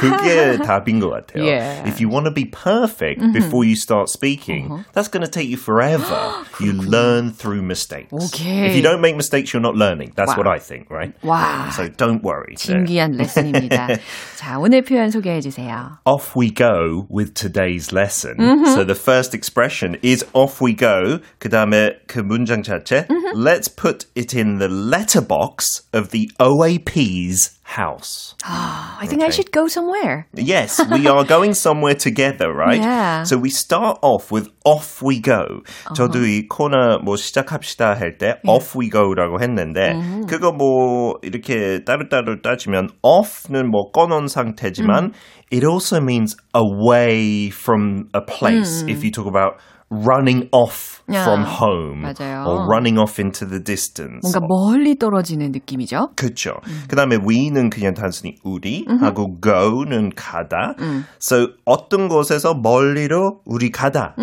그게 0.00 0.56
답인 0.64 1.00
것 1.00 1.10
같아요. 1.10 1.44
예. 1.44 1.82
If 1.86 2.00
you 2.02 2.08
want 2.08 2.24
to 2.24 2.32
be 2.32 2.50
perfect 2.50 3.20
before 3.34 3.62
you 3.66 3.74
start 3.76 4.08
speaking, 4.08 4.68
that's 4.94 5.08
going 5.12 5.20
to 5.22 5.28
take 5.30 5.50
you 5.52 5.58
forever. 5.60 6.16
you 6.60 6.72
learn 6.72 7.30
through 7.30 7.60
mistakes. 7.62 8.08
오케이. 8.10 8.64
If 8.64 8.74
you 8.74 8.80
don't 8.82 9.00
make 9.00 9.14
mistakes, 9.16 9.52
you're 9.52 9.60
not 9.60 9.76
learning. 9.76 10.12
That's 10.16 10.32
와우. 10.32 10.38
what 10.40 10.48
I 10.48 10.58
think, 10.58 10.88
right? 10.90 11.12
와, 11.22 11.68
So 11.72 11.88
don't 11.88 12.22
worry. 12.24 12.56
네. 12.56 12.86
진귀한 12.86 13.12
레슨입니다. 13.12 13.88
자, 14.36 14.58
오늘 14.58 14.80
표현 14.82 15.10
소개해 15.10 15.40
주세요. 15.42 15.98
Off 16.06 16.32
we 16.34 16.48
go 16.50 17.04
with 17.12 17.34
today's 17.34 17.92
lesson. 17.92 18.36
So 18.73 18.83
the 18.83 18.95
first 18.95 19.33
expression 19.33 19.97
is 20.01 20.25
off 20.33 20.61
we 20.61 20.73
go. 20.73 21.19
그 21.39 21.49
다음에 21.49 21.97
그 22.07 22.19
문장 22.19 22.63
자체. 22.63 23.07
Let's 23.33 23.67
put 23.67 24.05
it 24.15 24.33
in 24.33 24.59
the 24.59 24.67
letterbox 24.67 25.83
of 25.93 26.09
the 26.11 26.29
OAP's 26.39 27.57
house. 27.63 28.35
I 28.43 29.05
think 29.07 29.21
I 29.21 29.25
Okay. 29.27 29.35
should 29.35 29.51
go 29.51 29.67
somewhere. 29.67 30.27
Yes, 30.33 30.79
we 30.91 31.07
are 31.07 31.23
going 31.25 31.53
somewhere 31.53 31.95
together, 31.95 32.49
right? 32.53 32.79
Yeah. 32.81 33.23
So 33.23 33.37
we 33.37 33.49
start 33.49 33.99
off 34.01 34.31
with 34.31 34.49
off 34.65 35.01
we 35.03 35.19
go. 35.21 35.61
저도 35.95 36.25
이 36.25 36.47
코너 36.47 36.99
뭐 37.03 37.15
시작합시다 37.17 37.95
할 37.99 38.17
때 38.17 38.35
off 38.47 38.75
we 38.77 38.89
go라고 38.89 39.39
했는데 39.41 39.93
그거 40.27 40.51
뭐 40.51 41.15
이렇게 41.21 41.83
따로따로 41.83 42.41
따지면 42.41 42.89
off는 43.01 43.69
뭐 43.69 43.91
꺼놓은 43.91 44.27
상태지만 44.27 45.13
it 45.51 45.63
also 45.65 45.99
means 46.01 46.35
away 46.55 47.49
from 47.49 48.09
a 48.15 48.21
place. 48.21 48.83
If 48.87 49.03
you 49.03 49.11
talk 49.11 49.27
about 49.27 49.59
running 49.92 50.48
off 50.52 51.02
야, 51.12 51.22
from 51.22 51.44
home 51.44 52.02
맞아요. 52.02 52.46
or 52.46 52.66
running 52.66 52.98
off 52.98 53.20
into 53.20 53.46
the 53.46 53.62
distance. 53.62 54.20
뭔가 54.22 54.40
멀리 54.40 54.96
떨어지는 54.96 55.52
느낌이죠. 55.52 56.10
그렇죠. 56.16 56.54
그다음에 56.88 57.16
we는 57.16 57.68
그냥 57.70 57.92
단순히 57.94 58.36
우리 58.42 58.86
하고 59.00 59.38
go는 59.40 60.10
가다. 60.16 60.74
So 61.20 61.48
어떤 61.64 62.08
곳에서 62.08 62.54
멀리로 62.54 63.40
우리 63.44 63.70
가다. 63.70 64.14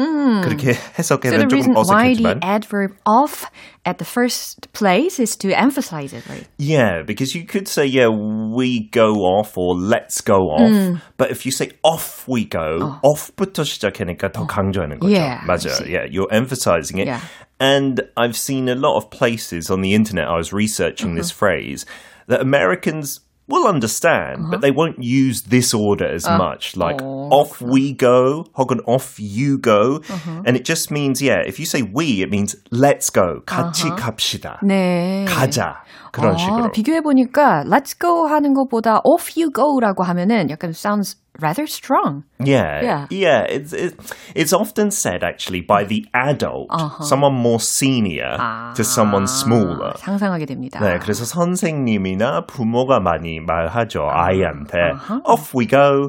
그렇게 0.44 0.72
So 1.00 1.20
the 1.20 1.38
해석하면 1.38 1.48
reason 1.52 1.74
조금 1.76 1.96
why 1.96 2.14
the 2.16 2.26
어색하지만 2.26 2.40
adverb 2.44 2.96
off 3.06 3.46
at 3.89 3.99
the 3.99 4.05
first 4.05 4.73
place 4.73 5.19
is 5.21 5.37
to 5.37 5.53
emphasize 5.53 6.13
it, 6.13 6.27
right? 6.29 6.47
Yeah, 6.59 7.03
because 7.07 7.35
you 7.35 7.45
could 7.45 7.69
say, 7.69 7.87
yeah, 7.87 8.09
we 8.09 8.89
go 8.91 9.15
off 9.25 9.57
or 9.57 9.75
let's 9.75 10.21
go 10.21 10.51
off. 10.51 11.01
But 11.17 11.31
if 11.31 11.45
you 11.45 11.53
say 11.53 11.73
off 11.83 12.27
we 12.27 12.45
go, 12.45 12.99
off부터 13.05 13.65
시작하니까 13.65 14.33
더 14.33 14.47
강조하는 14.47 14.99
거죠. 14.99 15.11
Yeah, 15.11 15.41
I 15.43 15.47
맞아요. 15.47 15.71
see. 15.71 15.93
Yeah, 15.93 16.07
you're 16.11 16.33
emphasizing 16.33 16.99
it. 16.99 17.07
Yeah. 17.07 17.21
And 17.61 18.03
I've 18.17 18.37
seen 18.37 18.69
a 18.69 18.75
lot 18.75 18.97
of 18.97 19.11
places 19.11 19.71
on 19.71 19.81
the 19.81 19.95
internet, 19.95 20.27
I 20.27 20.37
was 20.37 20.53
researching 20.53 21.15
this 21.15 21.31
phrase, 21.31 21.87
that 22.27 22.41
Americans 22.41 23.21
will 23.49 23.67
understand, 23.67 24.51
but 24.51 24.63
they 24.63 24.71
won't 24.71 25.03
use 25.03 25.43
this 25.43 25.75
order 25.75 26.07
as 26.07 26.27
much. 26.27 26.77
Like 26.77 27.03
off 27.03 27.61
we 27.61 27.93
go, 27.93 28.47
혹은 28.57 28.81
off 28.87 29.21
you 29.21 29.59
go. 29.59 30.01
And 30.47 30.57
it 30.57 30.65
just 30.65 30.91
means, 30.91 31.21
yeah, 31.21 31.43
if 31.47 31.59
you 31.61 31.67
say 31.67 31.83
we, 31.83 32.23
it 32.23 32.31
means 32.31 32.57
let's 32.71 33.11
go. 33.11 33.43
같이 33.45 33.91
갑시다. 33.97 34.61
네. 34.63 35.27
가자. 35.29 35.85
그런 36.13 36.39
식으로. 36.39 36.71
비교해 36.71 37.01
보니까 37.01 37.65
let's 37.67 37.99
go 37.99 38.27
하는 38.29 38.55
것보다 38.55 39.01
off 39.05 39.33
you 39.37 39.51
go라고 39.53 40.05
하면은 40.05 40.49
약간 40.49 40.71
sounds 40.71 41.17
rather 41.41 41.67
strong. 41.67 42.23
Yeah, 42.39 42.81
Yeah. 42.83 43.07
yeah. 43.11 43.43
It's 43.49 43.73
it, 43.73 43.95
it's 44.37 44.53
often 44.53 44.91
said 44.93 45.25
actually 45.25 45.63
by 45.63 45.83
the 45.85 46.07
adult, 46.15 46.69
someone 47.03 47.35
more 47.35 47.59
senior 47.59 48.37
to 48.77 48.85
someone 48.85 49.27
smaller. 49.27 49.95
상상하게 49.99 50.47
됩니다. 50.47 50.79
네, 50.81 50.99
그래서 51.01 51.25
선생님이나 51.25 52.47
부모가 52.47 53.01
많이 53.01 53.41
말하죠 53.41 54.09
아이한테. 54.11 54.79
Off 55.25 55.55
we 55.57 55.67
go. 55.67 56.07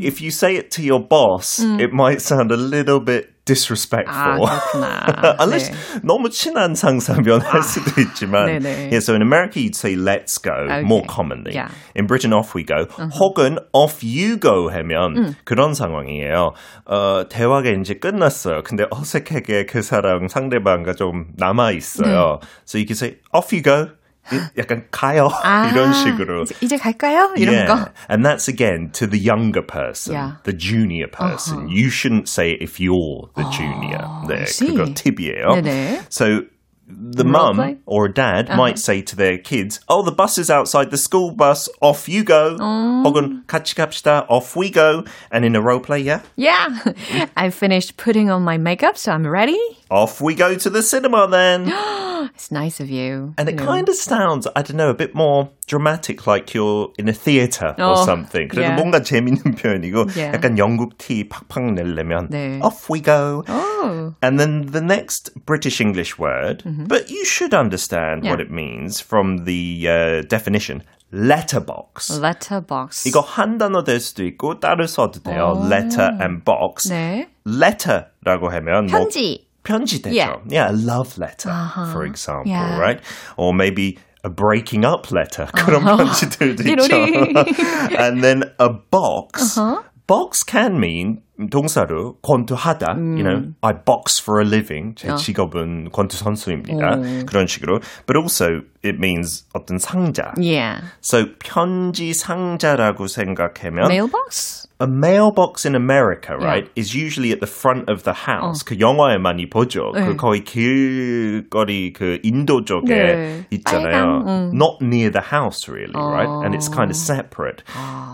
If 0.00 0.20
you 0.22 0.30
say 0.30 0.56
it 0.56 0.70
to 0.76 0.82
your 0.82 1.00
boss, 1.02 1.58
it 1.58 1.90
might 1.92 2.20
sound 2.20 2.52
a 2.52 2.56
little 2.56 3.00
bit 3.00 3.30
아, 3.30 3.31
disrespectful. 3.44 4.44
그렇구나. 4.46 5.36
Unless 5.40 5.70
네. 5.70 6.00
너무 6.02 6.28
친한 6.30 6.74
상사면 6.74 7.40
할 7.40 7.62
수도 7.62 8.00
있지만. 8.00 8.46
네네. 8.46 8.90
Yeah, 8.92 9.00
so 9.00 9.14
in 9.14 9.22
America 9.22 9.58
you'd 9.58 9.74
say 9.74 9.96
let's 9.96 10.36
go 10.36 10.52
more 10.84 11.00
Okay. 11.02 11.08
commonly. 11.08 11.54
Yeah. 11.54 11.70
In 11.96 12.06
Britain 12.06 12.32
off 12.34 12.54
we 12.54 12.62
go. 12.64 12.86
혹은 13.18 13.58
off 13.72 14.02
you 14.04 14.36
go 14.38 14.68
하면 14.70 15.34
그런 15.44 15.72
상황이에요. 15.74 16.52
어, 16.84 17.24
대화가 17.28 17.70
이제 17.70 17.94
끝났어요. 17.94 18.62
근데 18.64 18.84
어색하게 18.90 19.64
그 19.66 19.80
사람 19.82 20.28
상대방과 20.28 20.92
좀 20.92 21.28
남아 21.36 21.72
있어요. 21.72 22.40
So 22.66 22.78
you 22.78 22.86
can 22.86 22.96
say 22.96 23.16
off 23.32 23.54
you 23.54 23.62
go. 23.62 23.88
이- 24.30 24.40
약간 24.58 24.84
가요 24.90 25.28
아, 25.42 25.70
이런 25.72 25.92
식으로. 25.94 26.42
이제, 26.42 26.54
이제 26.60 26.76
갈까요? 26.76 27.32
이런 27.36 27.54
yeah. 27.54 27.66
거. 27.66 27.88
And 28.10 28.24
that's 28.26 28.46
again 28.46 28.90
to 28.92 29.06
the 29.06 29.18
younger 29.18 29.62
person, 29.62 30.12
Yeah. 30.14 30.32
the 30.44 30.52
junior 30.52 31.08
person. 31.08 31.68
You 31.70 31.88
shouldn't 31.88 32.28
say 32.28 32.52
it 32.52 32.62
if 32.62 32.78
you're 32.78 33.30
the 33.36 33.44
junior. 33.50 34.04
네, 34.28 34.46
see. 34.46 34.68
그거 34.76 34.84
팁이에요. 34.92 35.62
네네. 35.62 36.00
So 36.10 36.42
the 36.88 37.24
Role 37.24 37.32
mum 37.32 37.56
play? 37.56 37.76
or 37.84 38.08
dad 38.08 38.48
might 38.56 38.78
say 38.78 39.02
to 39.02 39.14
their 39.16 39.36
kids, 39.36 39.78
"Oh, 39.88 40.02
the 40.02 40.12
bus 40.14 40.38
is 40.38 40.50
outside 40.50 40.88
the 40.90 40.96
school 40.96 41.32
bus. 41.36 41.68
Off 41.82 42.08
you 42.08 42.24
go." 42.24 42.56
혹은 43.04 43.44
같이 43.46 43.74
갑시다. 43.76 44.24
Off 44.28 44.56
we 44.56 44.70
go. 44.70 45.04
And 45.30 45.44
in 45.44 45.54
a 45.56 45.60
role 45.60 45.80
play, 45.80 46.00
yeah, 46.00 46.20
Yeah. 46.36 46.68
I 47.36 47.48
finished 47.50 47.96
putting 47.98 48.30
on 48.30 48.42
my 48.42 48.56
makeup, 48.58 48.96
so 48.96 49.12
I'm 49.12 49.26
ready. 49.26 49.60
off 49.90 50.20
we 50.20 50.34
go 50.34 50.54
to 50.54 50.68
the 50.70 50.82
cinema 50.82 51.28
then. 51.28 51.68
It's 52.34 52.50
nice 52.50 52.80
of 52.80 52.90
you. 52.90 53.34
And 53.38 53.48
it 53.48 53.52
you 53.52 53.56
know. 53.60 53.66
kind 53.66 53.88
of 53.88 53.94
sounds, 53.94 54.46
I 54.54 54.62
don't 54.62 54.76
know, 54.76 54.90
a 54.90 54.94
bit 54.94 55.14
more 55.14 55.50
dramatic, 55.66 56.26
like 56.26 56.54
you're 56.54 56.90
in 56.98 57.08
a 57.08 57.12
theatre 57.12 57.74
or 57.78 57.94
Oh, 57.98 58.04
something. 58.04 58.48
그래도 58.48 58.62
yeah. 58.62 58.76
뭔가 58.80 59.02
재밌는 59.02 59.56
표현이고, 59.56 60.14
Yeah. 60.16 60.32
약간 60.36 60.58
영국 60.58 60.98
티 60.98 61.28
팍팍 61.28 61.72
내려면, 61.74 62.28
네. 62.30 62.60
off 62.62 62.90
we 62.90 63.00
go. 63.00 63.44
Oh. 63.48 64.14
And 64.22 64.38
then 64.38 64.66
the 64.72 64.80
next 64.80 65.30
British 65.46 65.80
English 65.80 66.18
word, 66.18 66.62
but 66.88 67.10
you 67.10 67.24
should 67.24 67.54
understand 67.54 68.24
what 68.24 68.38
Mm-hmm. 68.38 68.38
Yeah. 68.38 68.44
it 68.44 68.50
means 68.50 69.00
from 69.00 69.44
the 69.44 69.86
uh, 69.88 70.22
definition. 70.28 70.82
Letterbox. 71.10 72.18
Letterbox. 72.20 73.06
이거 73.08 73.20
한 73.20 73.56
단어 73.58 73.82
될 73.82 73.98
수도 74.00 74.24
있고 74.26 74.60
따로 74.60 74.86
써도 74.86 75.20
돼요. 75.22 75.56
Letter 75.70 76.18
and 76.20 76.44
box. 76.44 76.88
네. 76.90 77.28
Letter라고 77.46 78.50
하면 78.50 78.86
뭐 78.86 79.00
편지. 79.00 79.46
편지 79.64 80.00
되죠. 80.02 80.14
Yeah. 80.16 80.36
Yeah, 80.48 80.70
a 80.70 80.76
love 80.76 81.18
letter, 81.18 81.52
for 81.92 82.04
example, 82.04 82.50
Yeah. 82.50 82.78
right? 82.78 83.00
Or 83.36 83.52
maybe 83.54 83.98
a 84.24 84.30
breaking 84.30 84.84
up 84.84 85.10
letter. 85.12 85.46
그런 85.52 85.84
편지들도 85.84 86.62
있죠. 86.64 86.88
띠로리. 86.88 87.96
and 87.98 88.22
then 88.22 88.42
a 88.58 88.68
box. 88.90 89.58
Box 90.06 90.42
can 90.42 90.80
mean 90.80 91.20
동사로 91.50 92.16
권투하다. 92.22 92.96
You 92.96 93.22
know, 93.22 93.52
I 93.62 93.74
box 93.74 94.18
for 94.22 94.40
a 94.40 94.46
living. 94.46 94.94
제 94.96 95.14
직업은 95.14 95.90
권투 95.92 96.16
선수입니다. 96.16 96.96
그런 97.26 97.46
식으로. 97.46 97.80
But 98.06 98.16
also 98.16 98.62
it 98.82 98.96
means 98.98 99.44
어떤 99.54 99.76
상자. 99.78 100.32
Yeah. 100.40 100.80
So 101.02 101.26
편지 101.38 102.14
상자라고 102.14 103.06
생각하면 103.06 103.86
Mailbox? 103.90 104.66
A 104.83 104.87
mailbox 104.87 105.65
in 105.65 105.75
America, 105.75 106.35
right, 106.35 106.69
is 106.75 106.93
usually 106.93 107.31
at 107.31 107.39
the 107.39 107.47
front 107.47 107.89
of 107.89 108.03
the 108.03 108.13
house. 108.27 108.63
그 108.63 108.77
영화에 108.79 109.17
많이 109.17 109.49
보죠. 109.49 109.91
그 109.93 109.99
네. 109.99 110.15
거의 110.17 110.43
길거리 110.43 111.93
그 111.93 112.19
인도 112.23 112.65
쪽에 112.65 112.93
네. 112.93 113.47
있잖아요. 113.49 113.91
빨강, 113.91 114.27
음. 114.27 114.51
Not 114.53 114.81
near 114.81 115.09
the 115.09 115.23
house, 115.23 115.69
really, 115.69 115.95
right? 115.95 116.27
And 116.43 116.53
it's 116.53 116.67
kind 116.67 116.91
of 116.91 116.97
separate. 116.97 117.63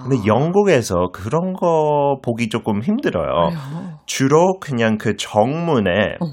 근데 0.03 0.25
영국에서 0.25 1.09
그런 1.11 1.53
거 1.53 2.19
보기 2.21 2.49
조금 2.49 2.81
힘들어요. 2.81 3.49
주로 4.05 4.59
그냥 4.59 4.97
그 4.97 5.15
정문에 5.17 6.17
어 6.21 6.27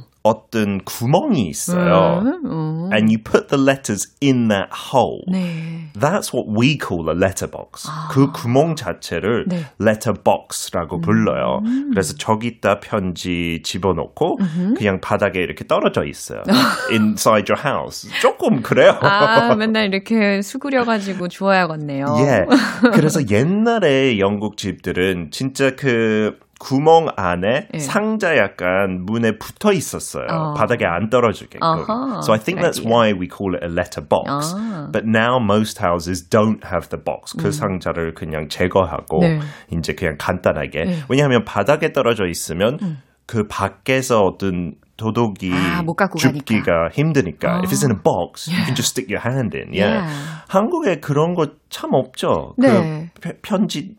떤 0.51 0.79
구멍이 0.85 1.49
있어요. 1.49 2.23
음. 2.45 2.91
And 2.93 3.11
you 3.11 3.19
put 3.23 3.49
the 3.49 3.63
letters 3.63 4.15
in 4.23 4.49
that 4.49 4.71
hole. 4.93 5.25
네. 5.31 5.91
That's 5.95 6.33
what 6.33 6.47
we 6.49 6.79
call 6.79 7.09
a 7.09 7.17
letterbox. 7.17 7.89
그 8.11 8.31
구멍 8.33 8.77
자체를 8.77 9.47
네. 9.49 9.65
letterbox라고 9.81 11.01
불러요. 11.01 11.61
그래서 11.91 12.15
저기다 12.17 12.81
편지 12.81 13.61
집어넣고 13.65 14.39
그냥 14.77 15.01
바닥에 15.01 15.41
이렇게 15.41 15.67
떨어져 15.67 16.05
있어요. 16.05 16.43
Inside 16.91 17.53
your 17.53 17.61
house. 17.65 18.11
조금 18.21 18.63
그래요. 18.63 18.99
아, 19.01 19.55
맨날 19.57 19.87
이렇게 19.87 20.43
수그려가지고 20.43 21.29
주워야겠네요. 21.29 22.07
예. 22.19 22.47
그래서 22.93 23.21
옛날에 23.31 24.19
영국 24.19 24.57
집들은 24.57 25.31
진짜 25.31 25.75
그 25.77 26.39
구멍 26.59 27.09
안에 27.17 27.69
예. 27.75 27.79
상자 27.79 28.37
약간 28.39 29.05
문에 29.05 29.33
붙어 29.39 29.73
있었어요. 29.73 30.27
어. 30.31 30.55
바닥에 30.55 30.85
안 30.87 31.11
떨어지게끔. 31.11 31.61
어허, 31.63 32.21
so 32.23 32.33
I 32.33 32.39
think 32.41 32.61
that's 32.63 32.81
idea. 32.81 32.91
why 32.91 33.13
we 33.13 33.29
call 33.29 33.55
it 33.55 33.63
a 33.63 33.71
letter 33.71 34.01
box. 34.03 34.55
아. 34.57 34.89
But 34.91 35.05
now 35.07 35.37
most 35.39 35.79
houses 35.85 36.27
don't 36.29 36.65
have 36.65 36.89
the 36.89 37.03
box. 37.03 37.37
그 37.37 37.53
상자를 37.53 38.15
그냥 38.15 38.49
제거하고 38.49 39.21
네. 39.21 39.41
이제 39.71 39.93
그냥 39.95 40.17
간단하게. 40.19 41.05
왜냐하면 41.11 41.45
바닥에 41.45 41.93
떨어져 41.93 42.25
있으면 42.27 42.79
그 43.27 43.47
밖에서 43.49 44.23
어떤 44.23 44.75
도둑이 44.97 45.53
아, 45.53 45.85
줍기가 46.17 46.89
힘드니까. 46.91 47.61
If 47.65 47.71
it's 47.71 47.85
in 47.85 47.91
a 47.93 48.01
box, 48.03 48.49
you 48.49 48.65
can 48.65 48.75
just 48.75 48.91
stick 48.97 49.11
your 49.13 49.21
hand 49.21 49.55
in. 49.55 49.75
Yeah. 49.75 50.01
Yeah. 50.01 50.45
한국에 50.49 51.01
그런 51.01 51.35
거 51.35 51.49
참 51.69 51.91
없죠. 51.93 52.55
네. 52.57 53.11
그 53.21 53.21
펴- 53.21 53.33
편지. 53.43 53.97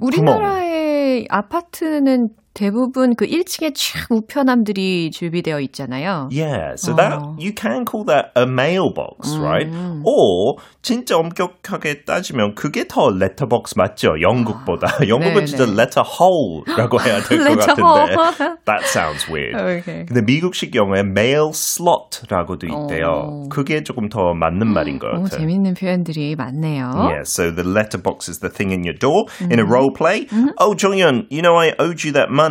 우리나라의 0.00 1.26
아파트는 1.30 2.30
대부분 2.58 3.14
그 3.14 3.24
1층에 3.24 3.72
촥 3.72 4.10
우편함들이 4.10 5.12
준비되어 5.12 5.60
있잖아요. 5.60 6.28
Yeah, 6.32 6.74
so 6.74 6.92
that 6.96 7.12
어. 7.14 7.36
you 7.38 7.52
can 7.54 7.84
call 7.86 8.04
that 8.06 8.32
a 8.34 8.46
mailbox, 8.50 9.30
right? 9.38 9.70
Or 10.02 10.58
진짜 10.82 11.16
엄격하게 11.16 12.02
따지면 12.04 12.56
그게 12.56 12.88
더 12.88 13.10
letterbox 13.14 13.74
맞죠? 13.76 14.20
영국보다. 14.20 14.88
영국은 15.06 15.42
네, 15.42 15.44
진짜 15.46 15.66
네. 15.66 15.72
letter 15.72 16.02
hole라고 16.02 17.00
해야 17.00 17.20
될 17.22 17.38
것 17.46 17.58
같은데. 17.62 18.56
That 18.66 18.82
sounds 18.90 19.28
weird. 19.30 19.54
Okay. 19.54 20.06
근데 20.06 20.22
미국식 20.26 20.74
영어에 20.74 21.00
mail 21.06 21.50
slot라고도 21.54 22.66
있대요. 22.66 23.06
어. 23.06 23.48
그게 23.50 23.84
조금 23.84 24.08
더 24.08 24.34
맞는 24.34 24.66
말인 24.66 24.98
것 24.98 25.06
오, 25.14 25.22
같아요. 25.22 25.38
재밌는 25.38 25.74
표현들이 25.74 26.34
많네요. 26.34 26.90
Yeah, 27.06 27.22
so 27.22 27.54
the 27.54 27.62
letterbox 27.62 28.28
is 28.28 28.40
the 28.40 28.50
thing 28.50 28.72
in 28.72 28.82
your 28.82 28.98
door. 28.98 29.26
In 29.48 29.60
a 29.60 29.64
role 29.64 29.92
play, 29.94 30.26
oh, 30.58 30.74
Jonghyun, 30.74 31.26
you 31.30 31.40
know 31.40 31.54
I 31.54 31.70
owed 31.78 32.02
you 32.02 32.10
that 32.18 32.30
money. 32.30 32.47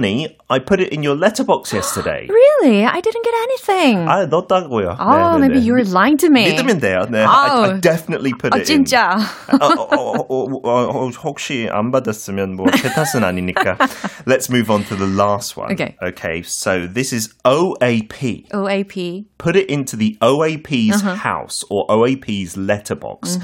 I 0.50 0.58
put 0.58 0.80
it 0.80 0.92
in 0.92 1.02
your 1.02 1.14
letterbox 1.16 1.72
yesterday. 1.72 2.26
Really? 2.28 2.84
I 2.84 3.00
didn't 3.00 3.24
get 3.24 3.34
anything. 3.34 3.98
아, 4.06 4.26
넣었다고요. 4.28 4.96
oh, 5.00 5.38
네, 5.38 5.38
네, 5.38 5.40
maybe 5.40 5.60
네. 5.60 5.66
you're 5.66 5.84
lying 5.92 6.16
to 6.18 6.28
me. 6.28 6.44
믿으면 6.44 6.80
돼요. 6.80 7.06
네, 7.10 7.24
I, 7.24 7.48
아우. 7.48 7.64
I 7.64 7.80
definitely 7.80 8.32
put 8.34 8.52
아, 8.52 8.58
it 8.60 8.68
in. 8.70 8.84
진짜. 8.84 9.16
어, 9.48 9.64
어, 9.64 9.82
어, 9.82 10.26
어, 10.28 10.60
어, 10.62 11.06
어, 11.06 11.08
혹시 11.24 11.68
안 11.70 11.90
받았으면 11.90 12.56
뭐 12.56 12.66
제 12.72 12.88
탓은 12.90 13.24
아니니까. 13.24 13.76
Let's 14.26 14.50
move 14.50 14.70
on 14.70 14.84
to 14.84 14.96
the 14.96 15.06
last 15.06 15.56
one. 15.56 15.72
Okay. 15.72 15.96
Okay, 16.02 16.42
so 16.42 16.86
this 16.86 17.12
is 17.12 17.32
OAP. 17.44 18.48
OAP. 18.52 19.24
Put 19.38 19.56
it 19.56 19.68
into 19.70 19.96
the 19.96 20.16
OAP's 20.20 21.00
house 21.02 21.64
or 21.70 21.86
OAP's 21.88 22.56
letterbox. 22.56 23.38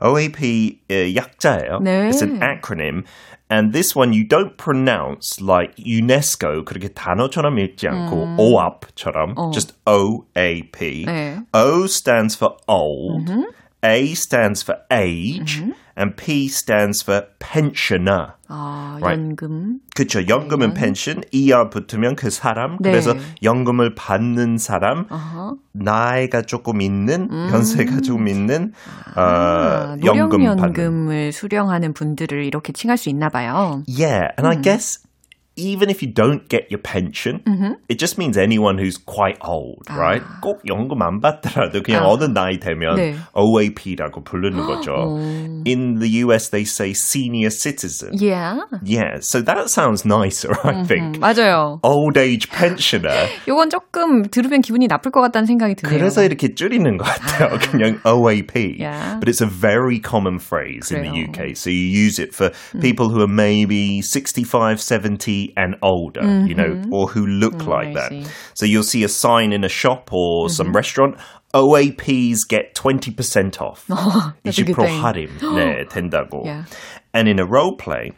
OAP 0.00 0.78
uh, 0.90 0.94
약자예요. 1.14 1.80
네. 1.82 2.08
It's 2.08 2.22
an 2.22 2.40
acronym. 2.40 3.04
And 3.50 3.72
this 3.72 3.94
one 3.94 4.12
you 4.12 4.24
don't 4.24 4.56
pronounce 4.56 5.40
like 5.40 5.74
UNESCO 5.78 6.64
그렇게 6.64 6.88
단어처럼 6.88 7.58
읽지 7.58 7.86
않고 7.88 8.36
OAP처럼 8.38 9.52
just 9.52 9.74
OAP. 9.86 11.04
네. 11.06 11.44
O 11.52 11.84
stands 11.84 12.36
for 12.36 12.56
old, 12.66 13.30
A 13.82 14.12
stands 14.12 14.62
for 14.62 14.78
age, 14.90 15.62
And 15.99 16.15
P 16.15 16.45
stands 16.45 17.03
for 17.03 17.27
pensioner. 17.39 18.33
아, 18.47 18.97
Right. 19.01 19.21
연금. 19.21 19.79
그쵸. 19.95 20.27
연금은 20.27 20.73
pension, 20.73 21.21
ER 21.31 21.69
붙으면 21.69 22.15
그 22.15 22.29
사람. 22.29 22.77
네. 22.79 22.89
그래서 22.91 23.13
연금을 23.43 23.93
받는 23.95 24.57
사람, 24.57 25.05
어허. 25.09 25.57
나이가 25.73 26.41
조금 26.41 26.81
있는, 26.81 27.29
연세가 27.51 28.01
조금 28.01 28.27
있는, 28.27 28.73
어, 29.15 29.21
아, 29.21 29.97
연금 30.03 30.29
받는. 30.43 30.57
노령연금을 30.57 31.31
수령하는 31.31 31.93
분들을 31.93 32.43
이렇게 32.43 32.73
칭할 32.73 32.97
수 32.97 33.09
있나 33.09 33.29
봐요. 33.29 33.83
Yeah, 33.87 34.29
and 34.39 34.47
I 34.47 34.61
guess 34.61 35.03
even 35.58 35.88
if 35.88 36.02
you 36.02 36.10
don't 36.10 36.48
get 36.48 36.68
your 36.68 36.80
pension, 36.80 37.40
it 37.88 37.98
just 38.00 38.18
means 38.18 38.36
anyone 38.36 38.76
who's 38.76 38.96
quite 38.96 39.38
old, 39.40 39.86
right? 39.88 40.20
꼭 40.42 40.60
연금 40.66 41.00
안 41.00 41.20
받더라도 41.20 41.80
그냥 41.82 42.02
아. 42.02 42.08
어느 42.08 42.24
나이 42.24 42.58
되면 42.58 42.96
네. 42.96 43.14
OAP라고 43.36 44.24
부르는 44.24 44.66
거죠. 44.66 45.16
In 45.64 46.00
the 46.00 46.08
US, 46.24 46.50
they 46.50 46.64
say 46.64 46.90
senior 46.90 47.50
citizen. 47.50 48.10
Yeah. 48.18 48.62
Yeah, 48.82 49.20
so 49.20 49.40
that 49.42 49.70
sounds 49.70 50.04
nicer, 50.04 50.50
I 50.64 50.82
think. 50.82 51.20
맞아요. 51.20 51.78
Old 51.84 52.18
age 52.18 52.50
pensioner. 52.50 53.28
요건 53.46 53.70
조금 53.70 54.22
들으면 54.22 54.60
기분이 54.60 54.88
나쁠 54.88 55.12
것 55.12 55.20
같다는 55.20 55.46
생각이 55.46 55.76
드네요. 55.76 55.96
그래서 55.96 56.24
이렇게 56.24 56.54
줄이는 56.54 56.96
것 56.96 57.04
같아요. 57.04 57.58
그냥 57.70 58.00
OAP. 58.04 58.80
Yeah. 58.80 59.20
But 59.20 59.28
it's 59.28 59.40
a 59.40 59.46
very 59.46 60.00
common 60.00 60.40
phrase 60.40 60.90
in 60.90 61.02
the 61.02 61.10
그래요. 61.10 61.28
UK. 61.28 61.54
So 61.54 61.70
you 61.70 61.86
use 61.86 62.18
it 62.18 62.34
for 62.34 62.50
people 62.80 63.08
who 63.10 63.20
are 63.22 63.30
maybe 63.30 64.02
65, 64.02 64.80
70 64.80 65.44
and 65.56 65.76
older, 65.82 66.22
you 66.46 66.54
know, 66.54 66.82
or 66.90 67.08
who 67.08 67.26
look 67.26 67.66
like 67.66 67.88
I 67.88 67.94
that. 67.94 68.08
see. 68.10 68.26
So 68.54 68.66
you'll 68.66 68.82
see 68.82 69.04
a 69.04 69.08
sign 69.08 69.52
in 69.52 69.64
a 69.64 69.68
shop 69.68 70.12
or 70.12 70.48
some 70.48 70.72
restaurant. 70.72 71.16
OAPs 71.54 72.38
get 72.48 72.74
20% 72.74 73.60
off. 73.60 73.86
that's 74.42 74.58
a 74.58 74.64
good 74.64 74.76
thing. 74.76 75.00
할인 75.02 75.28
네, 75.38 75.88
된다고. 75.88 76.44
Yeah. 76.44 76.64
And 77.12 77.28
in 77.28 77.38
a 77.38 77.46
role 77.46 77.76
play, 77.76 78.12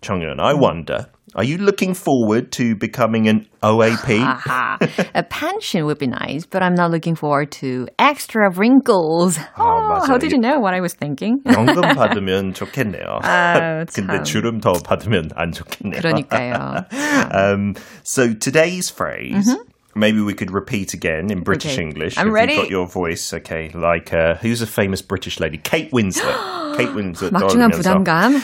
정연, 0.00 0.40
I 0.40 0.54
wonder, 0.54 1.06
are 1.34 1.44
you 1.44 1.58
looking 1.58 1.92
forward 1.94 2.50
to 2.52 2.74
becoming 2.74 3.28
an 3.28 3.46
OAP? 3.62 4.20
Aha. 4.24 4.78
A 5.14 5.22
pension 5.22 5.84
would 5.84 5.98
be 5.98 6.06
nice, 6.06 6.46
but 6.46 6.62
I'm 6.62 6.74
not 6.74 6.90
looking 6.90 7.14
forward 7.14 7.52
to 7.60 7.86
extra 7.98 8.50
wrinkles. 8.50 9.38
Oh, 9.58 9.62
맞아요. 9.62 10.06
how 10.06 10.16
did 10.18 10.32
you 10.32 10.38
know 10.38 10.58
what 10.58 10.72
I 10.74 10.80
was 10.80 10.94
thinking? 10.94 11.40
연금 11.46 11.82
받으면 11.94 12.54
좋겠네요. 12.54 13.20
아, 13.22 13.84
근데 13.92 14.16
참. 14.16 14.24
주름 14.24 14.60
더 14.60 14.72
받으면 14.72 15.30
안 15.36 15.52
좋겠네요. 15.52 16.00
그러니까요. 16.00 16.86
um, 17.34 17.74
so 18.04 18.32
today's 18.32 18.88
phrase, 18.88 19.54
maybe 19.94 20.20
we 20.22 20.32
could 20.32 20.50
repeat 20.50 20.94
again 20.94 21.30
in 21.30 21.42
British 21.42 21.74
Okay. 21.74 21.82
English. 21.82 22.16
I'm 22.16 22.28
if 22.28 22.34
ready. 22.34 22.54
You've 22.54 22.62
got 22.64 22.70
your 22.70 22.86
voice, 22.88 23.34
okay? 23.34 23.70
Like 23.74 24.14
uh, 24.14 24.36
who's 24.40 24.62
a 24.62 24.66
famous 24.66 25.02
British 25.02 25.40
lady? 25.40 25.58
Kate 25.58 25.90
Winslet. 25.92 26.76
Kate 26.78 26.94
Winslet. 26.94 27.32
막중한 27.32 27.70
떠오르면서. 27.70 27.76
부담감. 27.76 28.40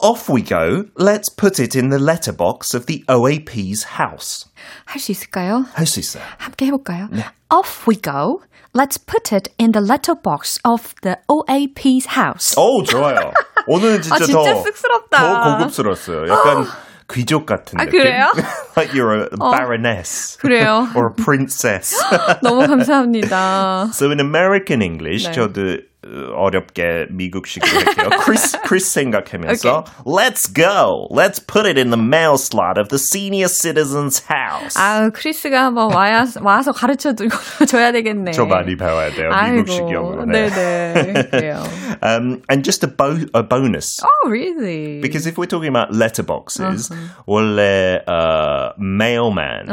Off 0.00 0.28
we 0.28 0.42
go. 0.42 0.84
Let's 0.96 1.30
put 1.30 1.58
it 1.58 1.74
in 1.74 1.88
the 1.88 1.98
letterbox 1.98 2.74
of 2.74 2.84
the 2.86 3.02
OAP's 3.08 3.96
house. 3.98 4.44
할 4.86 5.00
수 5.00 5.10
있을까요? 5.12 5.64
할 5.74 5.86
수 5.86 6.00
있어요. 6.00 6.22
함께 6.38 6.66
해볼까요? 6.66 7.08
Off 7.50 7.88
we 7.88 7.96
go. 7.96 8.42
Let's 8.74 8.98
put 8.98 9.32
it 9.32 9.48
in 9.58 9.72
the 9.72 9.80
letterbox 9.80 10.58
of 10.62 10.94
the 11.00 11.16
OAP's 11.30 12.08
house. 12.14 12.54
오 12.58 12.82
좋아요. 12.84 13.32
오늘은 13.66 14.02
진짜, 14.02 14.16
아, 14.16 14.18
진짜 14.18 14.54
더, 14.54 14.62
쑥스럽다. 14.64 15.18
더 15.18 15.58
고급스러웠어요. 15.58 16.28
약간 16.28 16.66
귀족 17.10 17.46
같은 17.46 17.80
아, 17.80 17.84
느낌. 17.86 18.00
그래요? 18.02 18.26
like 18.76 18.92
you're 18.92 19.24
a 19.24 19.28
baroness. 19.38 20.36
그래요. 20.38 20.88
or 20.94 21.08
a 21.08 21.14
princess. 21.24 21.96
너무 22.42 22.66
감사합니다. 22.66 23.88
so 23.94 24.10
in 24.10 24.20
American 24.20 24.82
English, 24.82 25.24
네. 25.26 25.32
저도 25.32 25.78
어, 26.10 26.34
어렵게 26.36 27.06
미국식으로 27.10 27.80
할게요. 27.80 28.10
크리스, 28.22 28.60
크리스 28.62 28.90
생각하면서 28.92 29.84
Let's 30.06 30.46
go. 30.54 31.08
Let's 31.10 31.40
put 31.44 31.66
it 31.66 31.76
in 31.80 31.90
the 31.90 31.98
mail 32.00 32.34
slot 32.34 32.78
of 32.78 32.88
the 32.90 32.98
senior 32.98 33.48
citizen's 33.48 34.22
house. 34.30 34.76
아유, 34.78 35.10
크리스가 35.12 35.64
한번 35.64 35.92
와야, 35.92 36.24
와서 36.42 36.70
가르쳐 36.70 37.12
주- 37.14 37.26
줘야 37.66 37.90
되겠네. 37.90 38.30
저 38.32 38.44
많이 38.46 38.76
배워야 38.76 39.10
돼요. 39.10 39.30
미국식 39.54 39.90
영어. 39.90 40.24
네. 40.26 40.48
네네. 40.48 41.28
그래요. 41.30 41.62
Um, 42.02 42.42
and 42.48 42.62
just 42.62 42.84
a, 42.84 42.88
bo- 42.88 43.26
a 43.34 43.42
bonus. 43.42 43.98
Oh, 44.04 44.30
really? 44.30 45.00
Because 45.00 45.26
if 45.26 45.36
we're 45.38 45.46
talking 45.50 45.70
about 45.74 45.90
letterboxes, 45.92 46.90
Uh-huh. 46.92 47.24
원래 47.26 48.00
uh, 48.06 48.70
mailman 48.78 49.66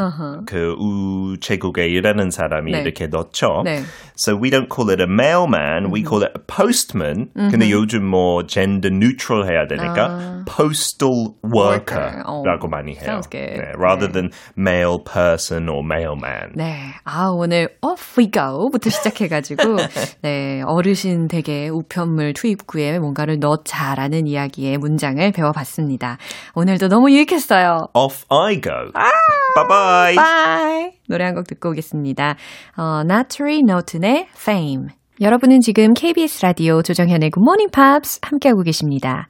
그 0.48 0.74
우체국에 0.80 1.88
일하는 1.90 2.32
사람이 2.32 2.72
네. 2.72 2.82
이렇게 2.82 3.08
넣죠. 3.08 3.62
네. 3.66 3.84
So 4.16 4.36
we 4.36 4.50
don't 4.50 4.70
call 4.70 4.90
it 4.90 5.02
a 5.02 5.08
mailman, 5.08 5.92
we 5.92 6.02
call 6.04 6.24
it 6.24 6.27
postman. 6.47 7.29
근데 7.35 7.71
요즘 7.71 8.05
뭐 8.05 8.47
gender 8.47 8.95
neutral 8.95 9.45
해야 9.49 9.67
되니까 9.67 10.45
postal 10.47 11.35
worker라고 11.45 12.67
어, 12.67 12.69
많이 12.71 12.93
해요. 12.93 13.03
sounds 13.03 13.29
good. 13.31 13.61
네, 13.61 13.73
rather 13.77 14.09
네. 14.09 14.13
than 14.13 14.31
mail 14.57 14.99
person 15.05 15.69
or 15.69 15.83
mailman. 15.85 16.53
네. 16.55 16.93
아, 17.05 17.29
오늘 17.31 17.69
off 17.83 18.19
we 18.21 18.31
go부터 18.31 18.91
시작해 18.91 19.29
가지고, 19.29 19.77
네. 20.23 20.63
어르신 20.67 21.29
댁에 21.29 21.69
우편물 21.69 22.33
투입구에 22.35 22.99
뭔가를 22.99 23.39
넣자라는 23.39 24.27
이야기의 24.27 24.79
문장을 24.79 25.31
배워 25.33 25.53
봤습니다. 25.53 26.19
오늘도 26.55 26.89
너무 26.89 27.11
유익했어요. 27.11 27.89
Off 27.95 28.25
I 28.31 28.61
go. 28.61 28.93
Bye 28.93 29.69
bye. 29.69 30.15
Bye. 30.17 30.93
노래 31.09 31.25
한 31.25 31.35
곡 31.35 31.47
듣고 31.47 31.71
오겠습니다. 31.71 32.37
어, 32.77 33.01
Natalie 33.05 33.61
Norton의 33.61 34.29
Fame. 34.37 34.98
여러분은 35.21 35.59
지금 35.61 35.95
KBS 35.95 36.43
라디오 36.43 36.81
조정현의 36.81 37.33
Morning 37.37 37.73
Pops 37.73 38.21
함께하고 38.23 38.63
계십니다. 38.63 39.29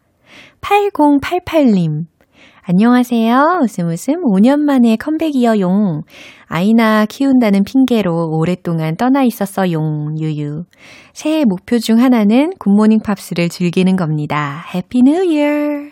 8088님. 0.60 2.04
안녕하세요. 2.62 3.60
웃음 3.62 3.88
웃음 3.88 4.16
5년 4.16 4.58
만에 4.58 4.96
컴백이어용. 4.96 6.02
아이 6.44 6.65
낳아 6.65 7.06
키운다는 7.06 7.64
핑계로 7.64 8.36
오랫동안 8.36 8.96
떠나 8.96 9.22
있었어용. 9.22 10.14
유유. 10.20 10.64
새해 11.14 11.46
목표 11.46 11.78
중 11.78 11.98
하나는 12.02 12.52
굿모닝 12.58 12.98
팝스를 13.02 13.48
즐기는 13.48 13.96
겁니다. 13.96 14.66
Happy 14.74 15.00
New 15.02 15.24
Year. 15.24 15.88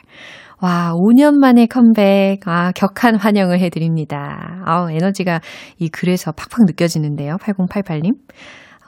와, 0.61 0.93
5년 0.93 1.39
만에 1.39 1.65
컴백. 1.65 2.47
아, 2.47 2.71
격한 2.73 3.17
환영을 3.17 3.61
해드립니다. 3.61 4.63
아우, 4.67 4.91
에너지가 4.91 5.41
이 5.79 5.89
글에서 5.89 6.33
팍팍 6.33 6.67
느껴지는데요. 6.67 7.37
8088님. 7.37 8.13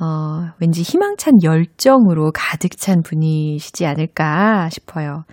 어, 0.00 0.52
왠지 0.60 0.82
희망찬 0.82 1.42
열정으로 1.42 2.30
가득 2.32 2.76
찬 2.76 3.02
분이시지 3.02 3.84
않을까 3.86 4.68
싶어요. 4.70 5.24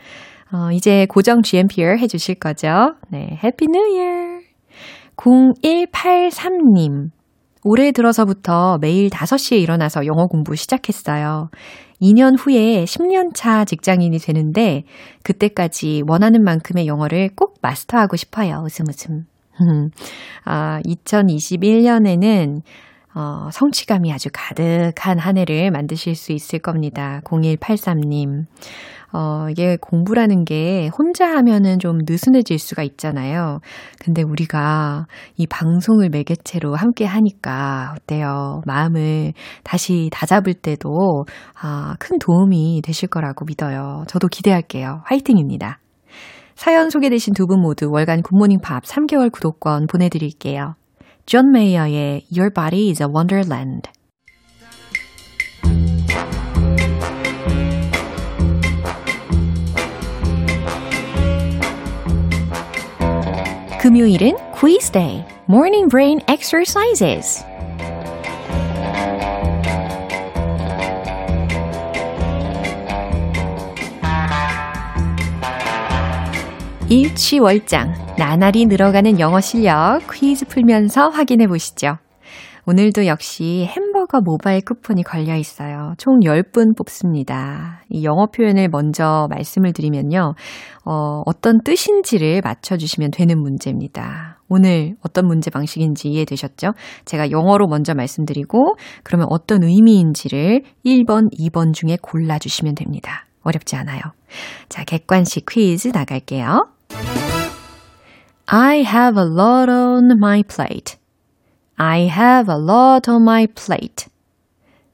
어, 0.52 0.72
이제 0.72 1.06
고정 1.10 1.42
GMPer 1.42 1.98
해주실 2.00 2.36
거죠? 2.36 2.96
네, 3.10 3.40
Happy 3.44 3.68
New 3.68 3.80
Year. 3.80 4.40
0183님. 5.18 7.10
올해 7.64 7.92
들어서부터 7.92 8.78
매일 8.80 9.10
5시에 9.10 9.60
일어나서 9.60 10.06
영어 10.06 10.28
공부 10.28 10.56
시작했어요. 10.56 11.50
2년 12.02 12.36
후에 12.38 12.84
10년 12.86 13.34
차 13.34 13.66
직장인이 13.66 14.18
되는데 14.20 14.84
그때까지 15.24 16.04
원하는 16.08 16.44
만큼의 16.44 16.86
영어를 16.86 17.30
꼭 17.36 17.56
마스터하고 17.62 18.18
싶어요. 18.18 18.62
웃음 18.64 18.86
웃음. 18.88 19.26
아, 20.46 20.80
2021년에는 20.86 22.62
어, 23.16 23.50
성취감이 23.52 24.12
아주 24.12 24.30
가득한 24.34 25.18
한 25.20 25.38
해를 25.38 25.72
만드실 25.72 26.16
수 26.16 26.34
있을 26.34 26.60
겁니다. 26.60 27.22
0183님. 27.24 28.46
어, 29.14 29.48
이게 29.50 29.78
공부라는 29.80 30.44
게 30.44 30.90
혼자 30.98 31.26
하면은 31.38 31.80
좀 31.80 32.00
느슨해질 32.06 32.60
수가 32.60 32.84
있잖아요. 32.84 33.60
근데 34.00 34.22
우리가 34.22 35.08
이 35.38 35.48
방송을 35.48 36.10
매개체로 36.10 36.76
함께 36.76 37.06
하니까 37.06 37.96
어때요? 37.96 38.62
마음을 38.66 39.32
다시 39.64 40.10
다잡을 40.12 40.54
때도 40.56 41.24
아, 41.62 41.96
큰 42.00 42.20
도움이 42.20 42.82
되실 42.84 43.08
거라고 43.08 43.46
믿어요. 43.46 44.04
저도 44.08 44.28
기대할게요. 44.28 45.02
화이팅입니다. 45.06 45.80
사연 46.56 46.90
소개되신 46.90 47.34
두 47.34 47.46
분 47.48 47.62
모두 47.62 47.90
월간 47.92 48.22
굿모닝 48.22 48.60
팝스 48.62 48.84
3개월 48.84 49.32
구독권 49.32 49.88
보내드릴게요. 49.88 50.76
존 51.27 51.53
메이어의 51.53 52.27
Your 52.31 52.51
Body 52.53 52.91
is 52.91 53.03
a 53.03 53.09
Wonderland. 53.09 53.89
금요일은 63.81 64.37
quiz 64.53 64.91
day, 64.93 65.25
morning 65.49 65.89
brain 65.89 66.21
exercises. 66.29 67.43
일취월장, 76.88 78.16
나날이 78.16 78.68
늘어가는 78.68 79.20
영어 79.20 79.42
실력 79.42 80.02
퀴즈 80.14 80.46
풀면서 80.46 81.10
확인해 81.10 81.48
보시죠. 81.48 81.98
오늘도 82.68 83.08
역시 83.08 83.68
햄버거 83.68 84.22
모바일 84.22 84.62
쿠폰이 84.62 85.02
걸려 85.02 85.36
있어요. 85.36 85.96
총 85.98 86.20
10분 86.20 86.78
뽑습니다. 86.78 87.82
이 87.90 88.04
영어 88.04 88.28
표현을 88.28 88.70
먼저 88.70 89.28
말씀을 89.32 89.74
드리면요. 89.74 90.36
어, 90.86 91.22
어떤 91.26 91.64
뜻인지를 91.64 92.42
맞춰주시면 92.44 93.12
되는 93.12 93.40
문제입니다. 93.42 94.40
오늘 94.48 94.96
어떤 95.04 95.26
문제 95.26 95.50
방식인지 95.50 96.10
이해되셨죠? 96.10 96.74
제가 97.06 97.32
영어로 97.32 97.68
먼저 97.68 97.96
말씀드리고, 97.96 98.76
그러면 99.04 99.26
어떤 99.32 99.64
의미인지를 99.64 100.62
1번, 100.86 101.32
2번 101.36 101.74
중에 101.74 101.98
골라주시면 102.00 102.76
됩니다. 102.76 103.26
어렵지 103.42 103.76
않아요. 103.76 104.02
자, 104.70 104.84
객관식 104.84 105.46
퀴즈 105.50 105.90
나갈게요. 105.90 106.75
I 108.48 108.84
have 108.84 109.18
a 109.18 109.26
lot 109.26 109.70
on 109.70 110.18
my 110.18 110.44
plate. 110.44 110.98
I 111.78 112.08
have 112.08 112.50
a 112.50 112.58
lot 112.58 113.10
on 113.10 113.24
my 113.24 113.48
plate. 113.48 114.08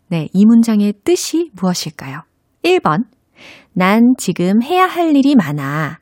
네, 0.08 0.30
이 0.34 0.46
문장의 0.46 0.94
뜻이 1.04 1.52
무엇일까요? 1.54 2.24
1번. 2.64 3.06
난 3.74 4.14
지금 4.18 4.62
해야 4.62 4.86
할 4.86 5.16
일이 5.16 5.36
많아. 5.36 6.00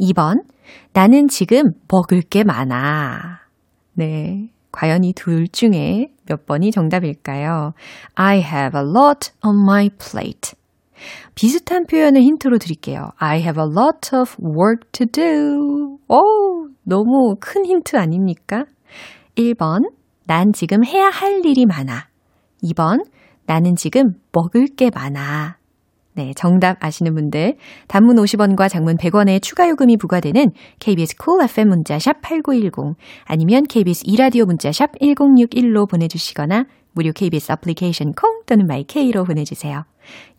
2번. 0.00 0.44
나는 0.92 1.28
지금 1.28 1.72
먹을 1.88 2.20
게 2.22 2.44
많아. 2.44 3.40
네. 3.94 4.50
과연 4.72 5.04
이 5.04 5.12
둘 5.12 5.46
중에 5.48 6.08
몇 6.26 6.46
번이 6.46 6.72
정답일까요? 6.72 7.74
I 8.16 8.38
have 8.40 8.78
a 8.80 8.84
lot 8.84 9.30
on 9.44 9.62
my 9.62 9.88
plate. 9.88 10.54
비슷한 11.34 11.86
표현을 11.86 12.22
힌트로 12.22 12.58
드릴게요. 12.58 13.10
I 13.16 13.40
have 13.40 13.62
a 13.62 13.68
lot 13.68 14.10
of 14.14 14.36
work 14.42 14.90
to 14.92 15.06
do. 15.06 15.98
오, 16.08 16.68
너무 16.82 17.36
큰 17.40 17.66
힌트 17.66 17.96
아닙니까? 17.96 18.64
1번, 19.36 19.90
난 20.26 20.52
지금 20.52 20.84
해야 20.84 21.08
할 21.08 21.44
일이 21.44 21.66
많아. 21.66 22.08
2번, 22.62 23.04
나는 23.46 23.76
지금 23.76 24.14
먹을 24.32 24.66
게 24.66 24.90
많아. 24.94 25.58
네, 26.16 26.32
정답 26.36 26.76
아시는 26.80 27.14
분들 27.14 27.56
단문 27.88 28.16
50원과 28.16 28.68
장문 28.68 28.96
100원의 28.96 29.42
추가 29.42 29.68
요금이 29.68 29.96
부과되는 29.96 30.52
KBS 30.78 31.16
쿨 31.16 31.38
cool 31.38 31.44
FM 31.50 31.68
문자샵 31.70 32.22
8910 32.22 32.96
아니면 33.24 33.64
KBS 33.64 34.04
이라디오 34.06 34.44
문자샵 34.44 34.92
1061로 35.00 35.90
보내 35.90 36.06
주시거나 36.06 36.66
무료 36.92 37.10
KBS 37.12 37.50
애플리케이션 37.52 38.12
콩 38.12 38.42
또는 38.46 38.66
마이케이로 38.66 39.24
보내 39.24 39.42
주세요. 39.42 39.84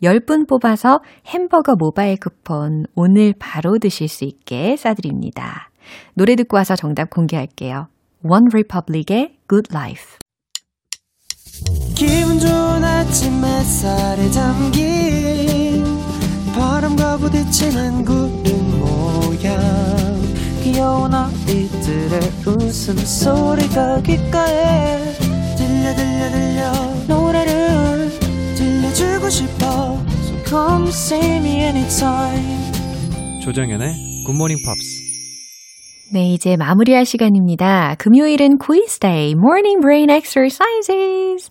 10분 0.02 0.48
뽑아서 0.48 1.00
햄버거 1.26 1.74
모바일 1.76 2.16
쿠폰 2.18 2.86
오늘 2.94 3.34
바로 3.38 3.78
드실 3.78 4.08
수 4.08 4.24
있게 4.24 4.76
싸드립니다. 4.76 5.70
노래 6.14 6.36
듣고 6.36 6.56
와서 6.56 6.76
정답 6.76 7.10
공개할게요. 7.10 7.88
One 8.22 8.46
Republic의 8.52 9.38
Good 9.48 9.68
Life. 9.72 10.18
기분 11.94 12.38
좋은 12.38 12.84
아침 12.84 13.44
햇살에 13.44 14.30
담긴 14.30 15.84
바람과 16.54 17.16
부딪히는 17.18 18.04
구름 18.04 18.80
모양 18.80 19.56
귀여운 20.62 21.14
아이들의 21.14 22.20
웃음소리가 22.46 24.00
귓가에 24.02 25.12
들려 25.56 25.94
들려 25.94 26.30
들려 26.30 26.72
노래를 27.06 27.55
들려주고 29.26 29.30
싶어 29.30 29.66
So 30.22 30.44
come 30.44 30.88
see 30.88 31.36
me 31.38 31.60
anytime 31.62 33.42
조정연의 33.42 34.24
굿모닝 34.26 34.56
팝스 34.64 35.06
네, 36.12 36.32
이제 36.32 36.56
마무리할 36.56 37.04
시간입니다. 37.04 37.96
금요일은 37.98 38.58
quiz 38.58 39.00
day, 39.00 39.32
morning 39.32 39.80
brain 39.80 40.08
exercises. 40.08 41.50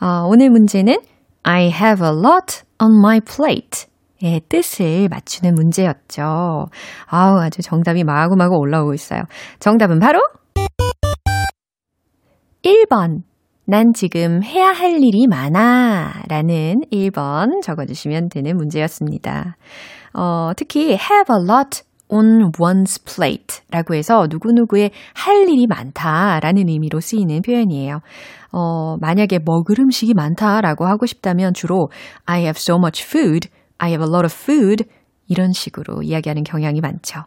어, 0.00 0.28
오늘 0.28 0.48
문제는 0.50 0.98
I 1.42 1.64
have 1.64 2.06
a 2.06 2.12
lot 2.12 2.62
on 2.80 2.98
my 2.98 3.20
plate. 3.20 3.86
의 4.22 4.40
뜻을 4.48 5.08
맞추는 5.08 5.54
문제였죠. 5.54 6.66
아우, 7.06 7.40
아주 7.40 7.62
정답이 7.62 8.04
마구마구 8.04 8.54
올라오고 8.56 8.94
있어요. 8.94 9.22
정답은 9.58 9.98
바로 9.98 10.20
1번. 12.62 13.22
난 13.68 13.92
지금 13.92 14.44
해야 14.44 14.68
할 14.68 15.02
일이 15.02 15.26
많아. 15.26 16.22
라는 16.28 16.76
1번 16.92 17.62
적어주시면 17.62 18.28
되는 18.28 18.56
문제였습니다. 18.56 19.56
어, 20.14 20.52
특히 20.56 20.90
have 20.90 21.26
a 21.28 21.42
lot 21.42 21.82
on 22.08 22.52
one's 22.52 23.04
plate 23.04 23.64
라고 23.72 23.96
해서 23.96 24.28
누구누구의 24.30 24.92
할 25.14 25.48
일이 25.48 25.66
많다 25.66 26.38
라는 26.38 26.68
의미로 26.68 27.00
쓰이는 27.00 27.42
표현이에요. 27.42 27.98
어, 28.52 28.96
만약에 29.00 29.40
먹을 29.44 29.80
음식이 29.80 30.14
많다 30.14 30.60
라고 30.60 30.86
하고 30.86 31.04
싶다면 31.04 31.52
주로 31.52 31.90
I 32.24 32.42
have 32.42 32.58
so 32.58 32.76
much 32.76 33.04
food, 33.04 33.48
I 33.78 33.90
have 33.90 34.06
a 34.06 34.08
lot 34.08 34.24
of 34.24 34.32
food 34.32 34.84
이런 35.26 35.52
식으로 35.52 36.04
이야기하는 36.04 36.44
경향이 36.44 36.80
많죠. 36.80 37.24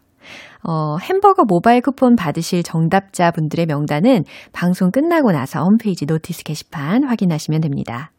어, 0.64 0.98
햄버거 0.98 1.44
모바일 1.46 1.82
쿠폰 1.82 2.16
받으실 2.16 2.64
정답자 2.64 3.32
분들의 3.32 3.66
명단은 3.66 4.24
방송 4.52 4.92
끝나고 4.92 5.32
나서 5.32 5.64
홈페이지 5.64 6.06
notice 6.06 6.44
게시판 6.44 7.04
확인하시면 7.04 7.62
됩니다. 7.62 8.12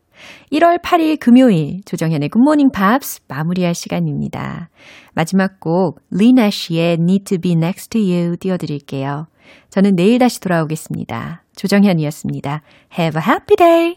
1월 0.52 0.82
8일 0.82 1.18
금요일 1.18 1.80
조정현의 1.84 2.28
굿모닝 2.28 2.70
팝스 2.72 3.22
마무리할 3.28 3.74
시간입니다. 3.74 4.68
마지막 5.14 5.60
곡 5.60 6.00
리 6.10 6.50
내쉬의 6.50 6.94
Need 6.94 7.24
to 7.24 7.38
be 7.38 7.52
next 7.52 7.90
to 7.90 8.00
you 8.00 8.36
띄워드릴게요. 8.36 9.26
저는 9.70 9.96
내일 9.96 10.18
다시 10.18 10.40
돌아오겠습니다. 10.40 11.42
조정현이었습니다. 11.56 12.62
Have 12.98 13.20
a 13.20 13.26
happy 13.26 13.56
day! 13.56 13.96